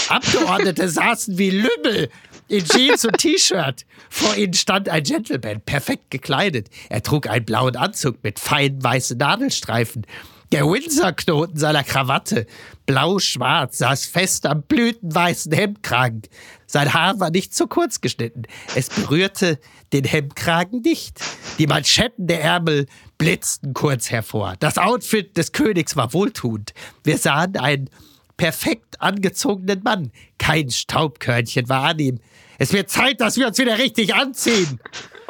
[0.09, 2.09] Abgeordnete saßen wie Lümmel
[2.47, 3.85] in Jeans und T-Shirt.
[4.09, 6.69] Vor ihnen stand ein Gentleman, perfekt gekleidet.
[6.89, 10.05] Er trug einen blauen Anzug mit feinen weißen Nadelstreifen.
[10.51, 12.45] Der Windsor-Knoten seiner Krawatte,
[12.85, 16.21] blau-schwarz, saß fest am blütenweißen Hemdkragen.
[16.67, 18.43] Sein Haar war nicht zu kurz geschnitten.
[18.75, 19.59] Es berührte
[19.91, 21.19] den Hemdkragen nicht.
[21.57, 22.85] Die Manschetten der Ärmel
[23.17, 24.55] blitzten kurz hervor.
[24.59, 26.73] Das Outfit des Königs war wohltuend.
[27.03, 27.89] Wir sahen einen
[28.37, 30.11] perfekt angezogenen Mann.
[30.37, 32.19] Kein Staubkörnchen war an ihm.
[32.57, 34.79] Es wird Zeit, dass wir uns wieder richtig anziehen.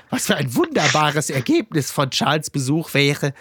[0.10, 3.34] Was für ein wunderbares Ergebnis von Charles Besuch wäre,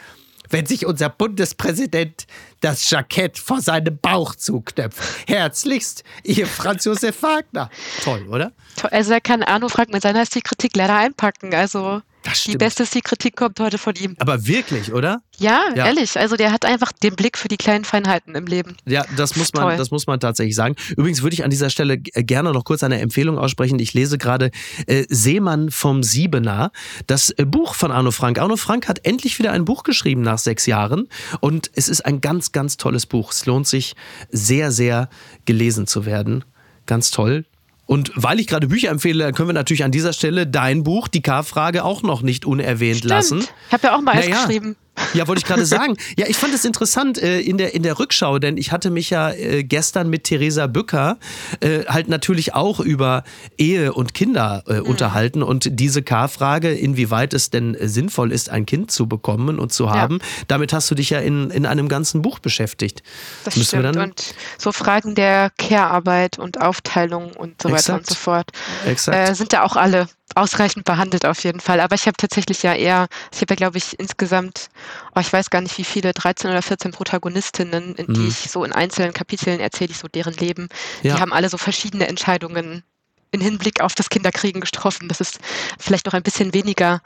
[0.50, 2.26] wenn sich unser Bundespräsident
[2.60, 5.02] das Jackett vor seinem Bauch zuknöpft.
[5.26, 7.70] Herzlichst, Ihr Franz Josef Wagner.
[8.02, 8.52] Toll, oder?
[8.90, 11.54] Also er kann Arno Frank mit seiner Stilkritik leider einpacken.
[11.54, 12.02] Also
[12.46, 14.16] die beste Stilkritik kommt heute von ihm.
[14.18, 15.22] Aber wirklich, oder?
[15.38, 16.18] Ja, ja, ehrlich.
[16.18, 18.76] Also der hat einfach den Blick für die kleinen Feinheiten im Leben.
[18.86, 20.76] Ja, das muss man, das muss man tatsächlich sagen.
[20.96, 23.78] Übrigens würde ich an dieser Stelle gerne noch kurz eine Empfehlung aussprechen.
[23.78, 24.50] Ich lese gerade
[24.86, 26.72] äh, Seemann vom Siebener,
[27.06, 28.38] das äh, Buch von Arno Frank.
[28.38, 31.08] Arno Frank hat endlich wieder ein Buch geschrieben nach sechs Jahren
[31.40, 33.32] und es ist ein ganz, ganz tolles Buch.
[33.32, 33.94] Es lohnt sich
[34.30, 35.08] sehr, sehr
[35.44, 36.44] gelesen zu werden.
[36.86, 37.44] Ganz toll.
[37.86, 41.20] Und weil ich gerade Bücher empfehle, können wir natürlich an dieser Stelle dein Buch, die
[41.20, 43.10] K-Frage, auch noch nicht unerwähnt Stimmt.
[43.10, 43.38] lassen.
[43.40, 44.76] Ich habe ja auch mal eins naja, geschrieben.
[45.12, 45.96] Ja, wollte ich gerade sagen.
[46.16, 49.10] Ja, ich fand es interessant äh, in, der, in der Rückschau, denn ich hatte mich
[49.10, 51.18] ja äh, gestern mit Theresa Bücker
[51.60, 53.24] äh, halt natürlich auch über
[53.58, 54.86] Ehe und Kinder äh, mhm.
[54.86, 59.90] unterhalten und diese K-Frage, inwieweit es denn sinnvoll ist, ein Kind zu bekommen und zu
[59.90, 60.44] haben, ja.
[60.48, 63.02] damit hast du dich ja in, in einem ganzen Buch beschäftigt.
[63.44, 63.96] Das Müssen stimmt.
[63.96, 67.88] und so Fragen der Care-Arbeit und Aufteilung und so Exakt.
[67.88, 68.50] weiter und so fort
[68.84, 71.80] äh, sind da auch alle ausreichend behandelt auf jeden Fall.
[71.80, 74.68] Aber ich habe tatsächlich ja eher, ich habe ja glaube ich insgesamt,
[75.14, 78.14] oh, ich weiß gar nicht wie viele, 13 oder 14 Protagonistinnen, in mhm.
[78.14, 80.68] die ich so in einzelnen Kapiteln erzähle ich so deren Leben.
[81.02, 81.14] Ja.
[81.14, 82.82] Die haben alle so verschiedene Entscheidungen
[83.30, 85.08] in Hinblick auf das Kinderkriegen getroffen.
[85.08, 85.38] Das ist
[85.78, 87.00] vielleicht noch ein bisschen weniger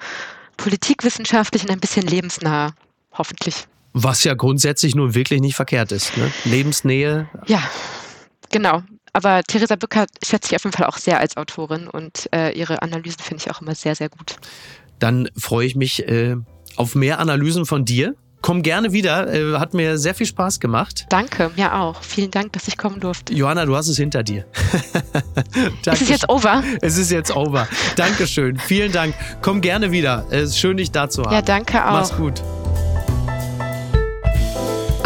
[0.57, 2.74] politikwissenschaftlich und ein bisschen lebensnah,
[3.12, 3.66] hoffentlich.
[3.95, 6.16] Was ja grundsätzlich nun wirklich nicht verkehrt ist.
[6.16, 6.31] Ne?
[6.45, 7.29] Lebensnähe.
[7.47, 7.62] Ja,
[8.51, 8.83] genau.
[9.12, 12.82] Aber Theresa Bücker schätze ich auf jeden Fall auch sehr als Autorin und äh, ihre
[12.82, 14.36] Analysen finde ich auch immer sehr, sehr gut.
[14.98, 16.36] Dann freue ich mich äh,
[16.76, 18.14] auf mehr Analysen von dir.
[18.40, 19.32] Komm gerne wieder.
[19.32, 21.06] Äh, hat mir sehr viel Spaß gemacht.
[21.09, 22.02] Danke, mir auch.
[22.02, 23.34] Vielen Dank, dass ich kommen durfte.
[23.34, 24.46] Johanna, du hast es hinter dir.
[25.86, 26.62] ist es jetzt over?
[26.80, 27.66] Es ist jetzt over.
[27.96, 28.59] Dankeschön.
[28.59, 29.14] Vielen Dank.
[29.42, 30.26] Komm gerne wieder.
[30.30, 31.32] Es ist schön, dich da zu haben.
[31.32, 31.92] Ja, danke auch.
[31.92, 32.42] Mach's gut.